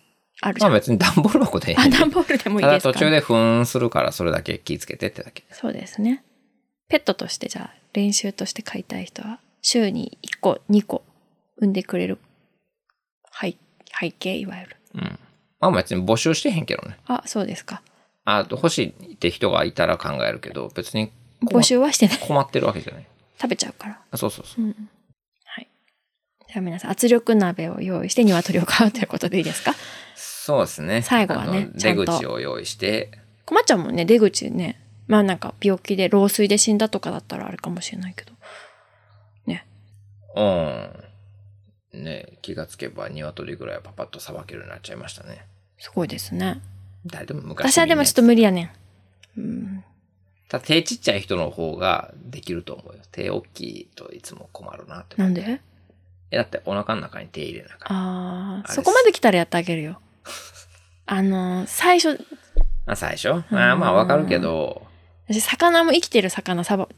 [0.40, 2.92] あるじゃん、まあ別に段ボール箱でいいあ、段ボールでもいいただですか？
[2.94, 5.44] 途中で糞するからそれだけ気ぃつけてってだけ。
[5.50, 6.24] そうですね。
[6.88, 11.02] ペットとしてじゃあ練習として飼いたい人は週に1個、2個
[11.58, 12.18] 産んでくれる
[13.38, 13.54] 背
[14.00, 14.76] 背景いわゆる。
[14.94, 15.18] うん。
[15.60, 16.96] まあ別に募集してへんけどね。
[17.06, 17.82] あ、そうですか。
[18.24, 21.10] あ欲しいって人がいたら考えるけど、別に
[21.44, 22.18] 困募集はしてない。
[22.18, 23.06] 困ってるわけじゃない。
[23.40, 24.00] 食べちゃうから。
[24.10, 24.64] あそうそうそう。
[24.64, 24.90] うん。
[25.44, 25.68] はい。
[26.48, 29.74] じゃあ皆さん圧力鍋を用意して鶏を飼うということでいいですか？
[30.16, 31.02] そうですね。
[31.02, 33.10] 最後はね出口を用意して、
[33.46, 34.80] 困っちゃうもんね、出口ね。
[35.06, 38.32] まあなんか病気で老衰で死んだとかだったらあれかもしれないけど。
[39.46, 39.66] ね。
[40.36, 42.02] うん。
[42.04, 45.46] ね気がつけば鶏ぐらいはパパッとさばけるようになっちゃいましたね。
[45.78, 46.60] すごいですね。
[47.06, 48.62] 誰でも昔私はでもちょっと無理やね
[49.36, 49.40] ん。
[49.40, 49.84] うん。
[50.48, 53.02] ただ手ちっちゃい人の方ができると思うよ。
[53.12, 55.16] 手大きいといつも困るなって。
[55.16, 55.60] なんで？
[56.32, 60.00] えだってお腹の中に手入れなあかんああ、あれそこまで来たらやってあげるよ。
[61.06, 62.24] あのー、最初、
[62.86, 63.30] あ、最初？
[63.50, 64.86] あまあわかるけど、
[65.28, 66.88] 私、魚も生きてる魚さば、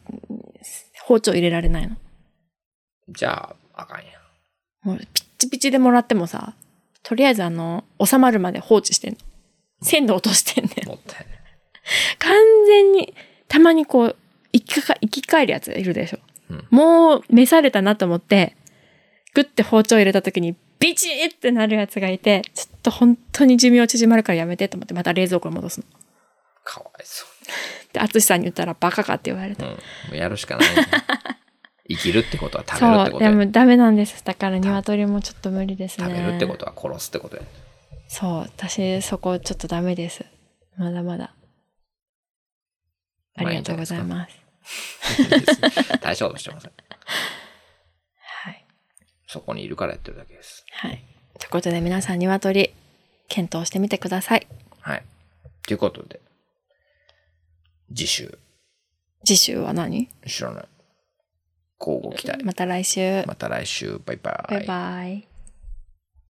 [1.05, 1.97] 包丁入れられないの。
[3.11, 4.05] じゃあ、あかんや。
[4.83, 5.07] もう、ピッ
[5.39, 6.55] チピチでもらってもさ、
[7.03, 9.19] とりあえずあの、収まるまで放置してんの。
[9.83, 10.89] 鮮度落としてんねん。
[10.89, 11.39] もったいない。
[12.19, 12.35] 完
[12.67, 13.15] 全に、
[13.49, 14.17] たまにこう、
[14.53, 16.19] 生きか、生き返るやついるでしょ。
[16.51, 18.57] うんもう、召されたなと思って、
[19.35, 25.87] グッて包丁入れた時に、ビチーってなるやつがいて、ちょっと本当に寿命縮まるからやめてと思って、また冷蔵庫に戻すの。
[26.65, 27.25] かわいそ
[27.93, 29.57] で、淳さんに言ったらバカかって言われう。
[29.57, 29.67] た。
[29.67, 29.73] うん。
[29.73, 29.79] も
[30.13, 30.87] うやるしかない、ね。
[31.89, 33.31] 生きるってことは食べるってそう、ことや。
[33.31, 34.25] でもダメなんです。
[34.25, 36.07] だから鶏もちょっと無理ですね。
[36.07, 37.43] 食べるってことは殺すってことや。
[38.15, 40.23] そう、私そこちょっとダメです。
[40.77, 41.35] まだまだ。
[43.37, 44.37] ありがとうございます。
[46.03, 46.73] 大したことしてません。
[48.45, 48.67] はい。
[49.27, 50.63] そこにいるからやってるだけです。
[50.73, 51.03] はい。
[51.39, 52.75] ということで皆さん鶏、
[53.29, 54.47] 検討してみてください。
[54.81, 55.03] はい。
[55.67, 56.21] ということで、
[57.95, 58.39] 次週、
[59.25, 60.11] 次週は何？
[60.27, 60.65] 知らない。
[61.81, 62.45] 交互期待。
[62.45, 63.25] また来週。
[63.27, 64.53] また来週、バイバイ。
[64.53, 65.32] バイバイ。